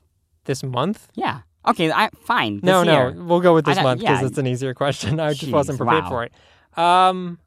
This 0.45 0.63
month? 0.63 1.09
Yeah. 1.15 1.41
Okay, 1.67 1.91
I 1.91 2.11
fine. 2.25 2.61
No, 2.63 2.81
this 2.81 2.87
no, 2.87 2.93
year. 3.09 3.25
we'll 3.25 3.41
go 3.41 3.55
with 3.55 3.65
this 3.65 3.81
month 3.83 4.01
because 4.01 4.21
yeah. 4.21 4.27
it's 4.27 4.39
an 4.39 4.47
easier 4.47 4.75
question. 4.75 5.19
I 5.21 5.31
just 5.31 5.47
Jeez, 5.47 5.53
wasn't 5.53 5.79
prepared 5.79 6.05
wow. 6.05 6.09
for 6.11 6.25
it. 6.25 6.33
Um, 6.79 7.39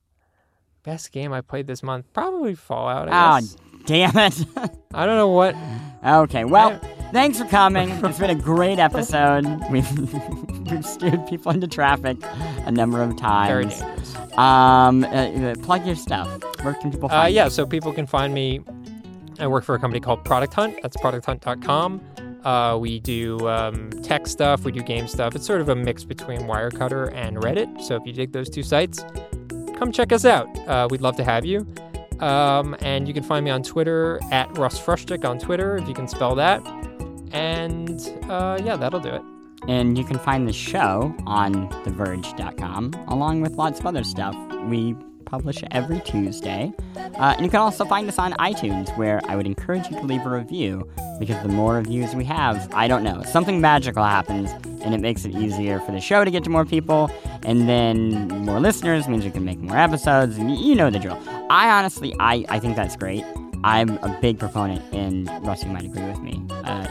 best 0.83 1.11
game 1.11 1.31
I 1.31 1.41
played 1.41 1.67
this 1.67 1.83
month, 1.83 2.05
probably 2.13 2.55
Fallout. 2.55 3.07
I 3.07 3.11
Ah, 3.13 3.39
guess. 3.39 3.55
damn 3.85 4.17
it. 4.17 4.45
I 4.93 5.05
don't 5.05 5.15
know 5.17 5.29
what. 5.29 5.55
okay, 6.03 6.43
well, 6.45 6.81
thanks 7.11 7.37
for 7.39 7.45
coming. 7.45 7.89
It's 7.89 8.19
been 8.19 8.29
a 8.29 8.35
great 8.35 8.79
episode. 8.79 9.45
We've 9.71 9.87
we've 10.71 10.85
steered 10.85 11.25
people 11.27 11.51
into 11.51 11.67
traffic 11.67 12.17
a 12.65 12.71
number 12.71 13.01
of 13.01 13.09
Very 13.09 13.19
times. 13.19 13.79
dangerous. 13.79 14.15
Um, 14.37 15.03
uh, 15.03 15.07
uh, 15.07 15.55
plug 15.63 15.85
your 15.85 15.95
stuff. 15.95 16.27
Where 16.63 16.73
can 16.75 16.91
people 16.91 17.07
Uh, 17.07 17.23
find 17.23 17.33
yeah, 17.33 17.45
you? 17.45 17.49
so 17.49 17.65
people 17.65 17.91
can 17.91 18.05
find 18.05 18.33
me. 18.33 18.61
I 19.39 19.47
work 19.47 19.63
for 19.63 19.73
a 19.75 19.79
company 19.79 19.99
called 19.99 20.23
Product 20.25 20.53
Hunt. 20.53 20.75
That's 20.81 20.97
producthunt.com. 20.97 22.01
Uh, 22.43 22.77
we 22.79 22.99
do 22.99 23.47
um, 23.49 23.89
tech 24.03 24.27
stuff, 24.27 24.63
we 24.63 24.71
do 24.71 24.81
game 24.81 25.07
stuff. 25.07 25.35
It's 25.35 25.45
sort 25.45 25.59
of 25.61 25.69
a 25.69 25.75
mix 25.75 26.03
between 26.05 26.41
Wirecutter 26.41 27.11
and 27.13 27.37
Reddit. 27.37 27.81
So 27.81 27.95
if 27.95 28.05
you 28.05 28.13
dig 28.13 28.31
those 28.31 28.49
two 28.49 28.63
sites, 28.63 29.03
come 29.77 29.91
check 29.91 30.11
us 30.13 30.23
out. 30.25 30.47
Uh, 30.67 30.87
we'd 30.89 31.01
love 31.01 31.15
to 31.17 31.23
have 31.23 31.45
you. 31.45 31.65
Um, 32.19 32.75
and 32.81 33.07
you 33.07 33.13
can 33.13 33.23
find 33.23 33.43
me 33.45 33.51
on 33.51 33.63
Twitter 33.63 34.19
at 34.31 34.57
Russ 34.57 34.79
Frushtick 34.79 35.25
on 35.25 35.39
Twitter, 35.39 35.77
if 35.77 35.87
you 35.87 35.93
can 35.93 36.07
spell 36.07 36.35
that. 36.35 36.61
And 37.31 37.99
uh, 38.29 38.59
yeah, 38.63 38.75
that'll 38.75 38.99
do 38.99 39.09
it. 39.09 39.21
And 39.67 39.97
you 39.97 40.05
can 40.05 40.17
find 40.19 40.47
the 40.47 40.53
show 40.53 41.13
on 41.25 41.69
TheVerge.com, 41.83 42.93
along 43.07 43.41
with 43.41 43.53
lots 43.53 43.79
of 43.79 43.85
other 43.85 44.03
stuff. 44.03 44.35
We 44.65 44.95
publish 45.25 45.63
every 45.71 45.99
Tuesday. 46.01 46.73
Uh, 46.95 47.33
and 47.35 47.45
you 47.45 47.51
can 47.51 47.59
also 47.59 47.85
find 47.85 48.07
us 48.07 48.17
on 48.17 48.33
iTunes, 48.33 48.95
where 48.97 49.21
I 49.25 49.35
would 49.35 49.45
encourage 49.45 49.87
you 49.89 49.99
to 49.99 50.05
leave 50.05 50.25
a 50.25 50.29
review, 50.29 50.89
because 51.19 51.41
the 51.43 51.49
more 51.49 51.75
reviews 51.75 52.15
we 52.15 52.25
have, 52.25 52.67
I 52.73 52.87
don't 52.87 53.03
know, 53.03 53.21
something 53.23 53.61
magical 53.61 54.03
happens, 54.03 54.49
and 54.81 54.93
it 54.95 55.01
makes 55.01 55.25
it 55.25 55.31
easier 55.31 55.79
for 55.81 55.91
the 55.91 56.01
show 56.01 56.25
to 56.25 56.31
get 56.31 56.43
to 56.45 56.49
more 56.49 56.65
people, 56.65 57.11
and 57.43 57.69
then 57.69 58.27
more 58.43 58.59
listeners 58.59 59.07
means 59.07 59.23
we 59.23 59.31
can 59.31 59.45
make 59.45 59.59
more 59.59 59.77
episodes, 59.77 60.37
and 60.37 60.57
you 60.57 60.75
know 60.75 60.89
the 60.89 60.99
drill. 60.99 61.19
I 61.49 61.69
honestly, 61.69 62.13
I, 62.19 62.45
I 62.49 62.59
think 62.59 62.75
that's 62.75 62.95
great. 62.95 63.23
I'm 63.63 63.97
a 63.97 64.17
big 64.21 64.39
proponent, 64.39 64.81
and 64.93 65.27
Russ, 65.45 65.63
you 65.63 65.69
might 65.69 65.83
agree 65.83 66.05
with 66.05 66.21
me. 66.21 66.41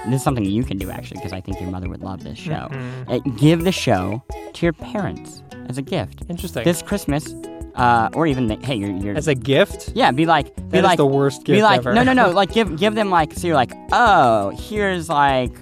This 0.07 0.17
is 0.17 0.23
something 0.23 0.45
you 0.45 0.63
can 0.65 0.79
do 0.79 0.91
actually, 0.91 1.19
because 1.19 1.33
I 1.33 1.41
think 1.41 1.61
your 1.61 1.71
mother 1.71 1.89
would 1.89 2.03
love 2.03 2.25
this 2.25 2.39
show. 2.39 2.69
Mhm. 2.71 3.09
Uh, 3.09 3.19
give 3.37 3.65
the 3.65 3.73
show 3.73 4.23
to 4.55 4.67
your 4.67 4.73
parents 4.73 5.43
as 5.69 5.79
a 5.79 5.83
gift 5.83 6.23
Interesting. 6.29 6.65
this 6.65 6.83
Christmas, 6.83 7.35
uh, 7.75 8.09
or 8.15 8.27
even 8.27 8.47
the, 8.47 8.57
hey, 8.57 8.75
you're, 8.75 8.91
you're 8.91 9.17
As 9.17 9.29
a 9.29 9.35
gift, 9.35 9.93
yeah, 9.95 10.11
be 10.11 10.27
like, 10.27 10.55
be 10.57 10.63
that 10.79 10.85
like, 10.85 10.97
the 10.97 11.07
worst 11.07 11.45
gift 11.45 11.57
be 11.59 11.63
like, 11.63 11.79
ever. 11.81 11.93
no, 11.95 12.03
no, 12.03 12.13
no, 12.13 12.31
like 12.43 12.53
give 12.53 12.77
give 12.79 12.95
them 12.95 13.11
like, 13.11 13.33
so 13.35 13.47
you're 13.47 13.57
like, 13.57 13.73
oh, 13.93 14.51
here's 14.57 15.09
like. 15.09 15.53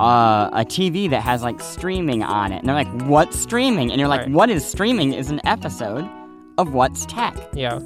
Uh, 0.00 0.48
a 0.52 0.64
TV 0.64 1.10
that 1.10 1.22
has 1.22 1.42
like 1.42 1.60
streaming 1.60 2.22
on 2.22 2.52
it, 2.52 2.58
and 2.60 2.68
they're 2.68 2.76
like, 2.76 3.02
"What's 3.08 3.36
streaming?" 3.36 3.90
And 3.90 3.98
you're 3.98 4.06
like, 4.08 4.20
Right. 4.20 4.30
"What 4.30 4.48
is 4.48 4.64
streaming?" 4.64 5.12
Is 5.12 5.28
an 5.28 5.40
episode 5.44 6.08
of 6.56 6.72
What's 6.72 7.04
Tech. 7.06 7.34
yeah. 7.52 7.80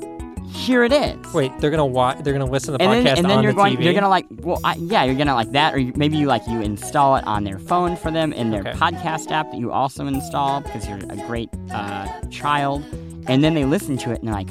Here 0.52 0.84
it 0.84 0.92
is. 0.92 1.16
Wait, 1.32 1.50
they're 1.58 1.70
gonna 1.70 1.84
watch. 1.86 2.18
They're 2.22 2.32
gonna 2.32 2.44
listen 2.50 2.72
to 2.72 2.78
the 2.78 2.84
and 2.84 2.92
podcast 2.92 3.04
then 3.04 3.18
and 3.18 3.30
then 3.30 3.38
on 3.38 3.42
you're 3.42 3.52
the 3.52 3.56
going, 3.56 3.76
TV. 3.76 3.84
you're 3.84 3.94
gonna 3.94 4.08
like, 4.08 4.26
well, 4.30 4.60
I, 4.62 4.74
yeah, 4.76 5.02
you're 5.04 5.14
gonna 5.16 5.34
like 5.34 5.50
that, 5.52 5.74
or 5.74 5.78
you, 5.78 5.92
maybe 5.96 6.16
you 6.16 6.26
like 6.26 6.46
you 6.46 6.60
install 6.60 7.16
it 7.16 7.24
on 7.26 7.44
their 7.44 7.58
phone 7.58 7.96
for 7.96 8.10
them 8.10 8.32
in 8.32 8.50
their 8.50 8.60
Okay. 8.60 8.72
podcast 8.72 9.30
app 9.30 9.50
that 9.50 9.58
you 9.58 9.72
also 9.72 10.06
install 10.06 10.60
because 10.60 10.86
you're 10.88 10.98
a 10.98 11.16
great 11.26 11.48
uh, 11.72 12.06
child, 12.30 12.84
and 13.26 13.42
then 13.42 13.54
they 13.54 13.64
listen 13.64 13.96
to 13.98 14.12
it 14.12 14.20
and 14.20 14.28
they're 14.28 14.34
like, 14.34 14.50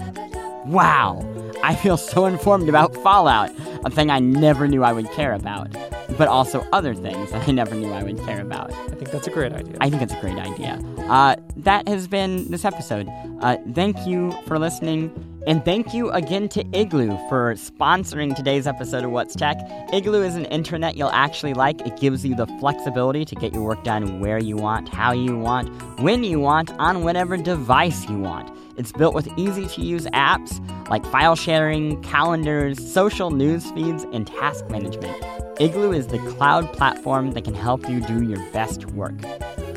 wow, 0.66 1.24
I 1.64 1.76
feel 1.76 1.98
so 1.98 2.26
informed 2.26 2.68
about 2.68 2.94
Fallout, 2.98 3.52
a 3.86 3.90
thing 3.90 4.10
I 4.10 4.20
never 4.20 4.68
knew 4.68 4.84
I 4.84 4.92
would 4.94 5.10
care 5.12 5.34
about, 5.34 5.72
but 6.18 6.28
also 6.28 6.66
other 6.74 6.94
things 6.96 7.32
that 7.32 7.48
I 7.48 7.52
never 7.52 7.76
knew 7.76 7.92
I 7.92 8.04
would 8.04 8.18
care 8.26 8.42
about. 8.42 8.74
I 8.74 8.88
think 8.96 9.12
that's 9.12 9.28
a 9.28 9.32
great 9.32 9.54
idea. 9.54 9.78
I 9.80 9.90
think 9.90 10.02
it's 10.02 10.14
a 10.14 10.20
great 10.20 10.38
idea. 10.38 10.74
Uh, 11.10 11.36
that 11.58 11.88
has 11.88 12.08
been 12.08 12.50
this 12.52 12.66
episode. 12.66 13.08
Uh, 13.42 13.58
thank 13.74 14.06
you 14.08 14.32
for 14.46 14.58
listening. 14.60 15.12
And 15.48 15.66
thank 15.66 15.92
you 15.94 16.12
again 16.12 16.50
to 16.50 16.64
Igloo 16.72 17.18
for 17.28 17.56
sponsoring 17.56 18.36
today's 18.36 18.68
episode 18.68 19.04
of 19.04 19.10
What's 19.10 19.36
Tech. 19.36 19.58
Igloo 19.92 20.22
is 20.22 20.36
an 20.36 20.46
intranet 20.46 20.96
you'll 20.96 21.10
actually 21.10 21.56
like. 21.56 21.82
It 21.82 22.00
gives 22.00 22.24
you 22.24 22.36
the 22.36 22.46
flexibility 22.60 23.26
to 23.26 23.34
get 23.34 23.52
your 23.52 23.64
work 23.64 23.84
done 23.84 24.20
where 24.20 24.38
you 24.38 24.56
want, 24.56 24.90
how 24.90 25.14
you 25.14 25.36
want, 25.36 25.68
when 26.00 26.24
you 26.24 26.40
want, 26.40 26.72
on 26.74 27.04
whatever 27.04 27.38
device 27.38 28.08
you 28.08 28.20
want. 28.20 28.56
It's 28.78 28.92
built 28.92 29.16
with 29.16 29.28
easy 29.36 29.66
to 29.66 29.82
use 29.82 30.06
apps 30.08 30.60
like 30.90 31.04
file 31.08 31.36
sharing, 31.36 32.02
calendars, 32.04 32.78
social 32.94 33.32
news 33.32 33.72
feeds, 33.72 34.04
and 34.14 34.28
task 34.28 34.70
management. 34.70 35.16
Igloo 35.60 35.92
is 35.92 36.08
the 36.08 36.20
cloud 36.20 36.72
platform 36.74 37.32
that 37.32 37.46
can 37.46 37.56
help 37.56 37.90
you 37.90 38.00
do 38.02 38.22
your 38.24 38.40
best 38.52 38.86
work. 38.92 39.18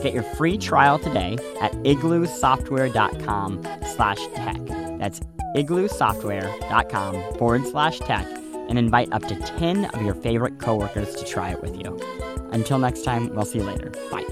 Get 0.03 0.13
your 0.13 0.23
free 0.23 0.59
trial 0.59 0.99
today 0.99 1.39
at 1.63 1.73
igloosoftware.com 1.73 3.63
slash 3.95 4.19
tech. 4.35 4.84
That's 5.05 5.21
igloosoftware.com 5.55 7.37
forward 7.37 7.67
slash 7.67 7.99
tech 7.99 8.27
and 8.71 8.79
invite 8.79 9.13
up 9.13 9.23
to 9.25 9.37
10 9.37 9.85
of 9.85 10.01
your 10.01 10.15
favorite 10.15 10.59
coworkers 10.59 11.15
to 11.17 11.27
try 11.27 11.51
it 11.51 11.61
with 11.61 11.77
you. 11.77 12.01
Until 12.53 12.79
next 12.79 13.03
time, 13.03 13.29
we'll 13.35 13.45
see 13.45 13.59
you 13.59 13.65
later. 13.65 13.91
Bye. 14.11 14.25